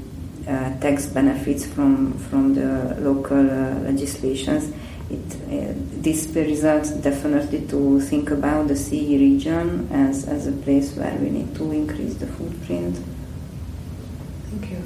uh, 0.49 0.81
tax 0.81 1.05
benefits 1.05 1.67
from, 1.67 2.15
from 2.15 2.55
the 2.55 2.97
local 3.01 3.51
uh, 3.51 3.75
legislations 3.81 4.73
it, 5.11 5.35
uh, 5.35 5.75
this 6.03 6.27
results 6.29 6.91
definitely 6.91 7.67
to 7.67 8.01
think 8.01 8.31
about 8.31 8.69
the 8.69 8.77
CE 8.77 9.19
region 9.19 9.89
as, 9.93 10.27
as 10.29 10.47
a 10.47 10.53
place 10.53 10.95
where 10.95 11.15
we 11.17 11.31
need 11.31 11.55
to 11.57 11.73
increase 11.73 12.15
the 12.15 12.27
footprint. 12.27 12.97
Thank 14.51 14.71
you. 14.71 14.83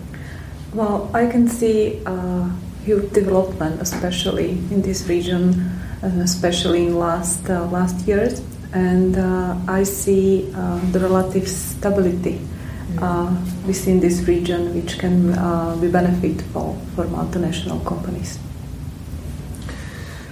Well, 0.73 1.11
I 1.15 1.27
can 1.27 1.49
see 1.49 2.03
uh, 2.07 2.49
huge 2.85 3.13
development, 3.13 3.81
especially 3.81 4.51
in 4.51 4.83
this 4.83 5.07
region, 5.09 5.71
especially 6.03 6.87
in 6.87 6.99
last 6.99 7.49
uh, 7.49 7.67
last 7.67 8.07
years, 8.07 8.43
and 8.73 9.17
uh, 9.17 9.57
I 9.69 9.85
see 9.85 10.53
uh, 10.55 10.81
the 10.93 11.01
relative 11.01 11.49
stability 11.49 12.41
uh, 13.01 13.35
within 13.67 14.01
this 14.01 14.27
region, 14.29 14.75
which 14.75 14.99
can 14.99 15.33
be 15.81 15.89
beneficial 15.89 16.77
for 16.95 17.05
multinational 17.05 17.85
companies. 17.87 18.39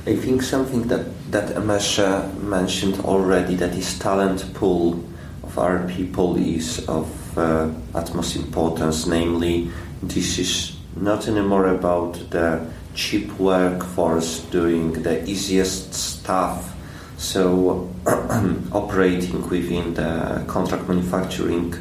I 0.04 0.16
think 0.16 0.42
something 0.42 0.88
that, 0.88 1.30
that 1.30 1.54
Emese 1.54 2.34
mentioned 2.42 2.98
already, 3.04 3.54
that 3.54 3.70
that 3.70 3.78
is 3.78 3.96
talent 4.00 4.52
pool 4.52 5.04
of 5.44 5.56
our 5.56 5.86
people 5.86 6.36
is 6.36 6.84
of 6.88 7.38
uh, 7.38 7.70
utmost 7.94 8.34
importance. 8.34 9.06
Namely, 9.06 9.70
this 10.02 10.40
is 10.40 10.76
not 10.96 11.28
anymore 11.28 11.68
about 11.68 12.14
the 12.30 12.66
cheap 12.96 13.30
workforce 13.38 14.40
doing 14.50 14.92
the 15.04 15.24
easiest 15.24 15.94
stuff. 15.94 16.74
So, 17.16 17.88
operating 18.72 19.48
within 19.48 19.94
the 19.94 20.44
contract 20.48 20.88
manufacturing 20.88 21.76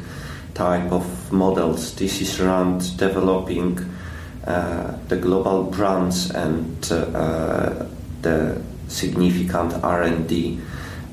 type 0.54 0.92
of 0.92 1.32
models, 1.32 1.96
this 1.96 2.20
is 2.20 2.38
around 2.38 2.96
developing 2.96 3.80
uh, 4.46 4.96
the 5.08 5.16
global 5.16 5.64
brands 5.64 6.30
and 6.30 6.88
uh, 6.92 7.86
the 8.22 8.60
significant 8.88 9.74
R&D 9.82 10.60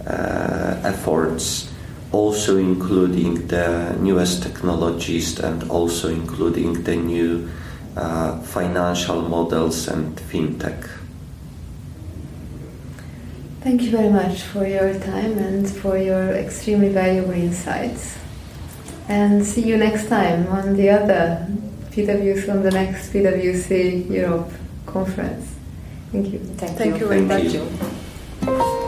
uh, 0.08 0.82
efforts, 0.84 1.72
also 2.12 2.58
including 2.58 3.48
the 3.48 3.96
newest 4.00 4.44
technologies 4.44 5.40
and 5.40 5.70
also 5.70 6.10
including 6.10 6.84
the 6.84 6.96
new 6.96 7.50
uh, 7.96 8.40
financial 8.40 9.22
models 9.22 9.88
and 9.88 10.16
fintech. 10.18 10.90
Thank 13.62 13.82
you 13.82 13.92
very 13.92 14.10
much 14.10 14.42
for 14.42 14.66
your 14.66 14.98
time 15.00 15.38
and 15.38 15.70
for 15.70 15.98
your 15.98 16.32
extremely 16.32 16.90
valuable 16.90 17.34
insights. 17.34 18.18
And 19.10 19.46
see 19.46 19.64
you 19.64 19.76
next 19.76 20.08
time 20.08 20.48
on 20.48 20.78
the 20.78 20.90
other 20.92 21.46
PwC 21.92 22.50
on 22.50 22.64
the 22.64 22.72
next 22.72 23.12
PwC 23.12 24.10
Europe 24.10 24.52
conference. 24.86 25.59
Thank 26.12 26.34
you. 26.34 26.40
Thank, 26.40 26.78
Thank 26.78 26.96
you. 26.96 27.02
you. 27.02 27.08
very 27.08 27.22
much. 28.44 28.79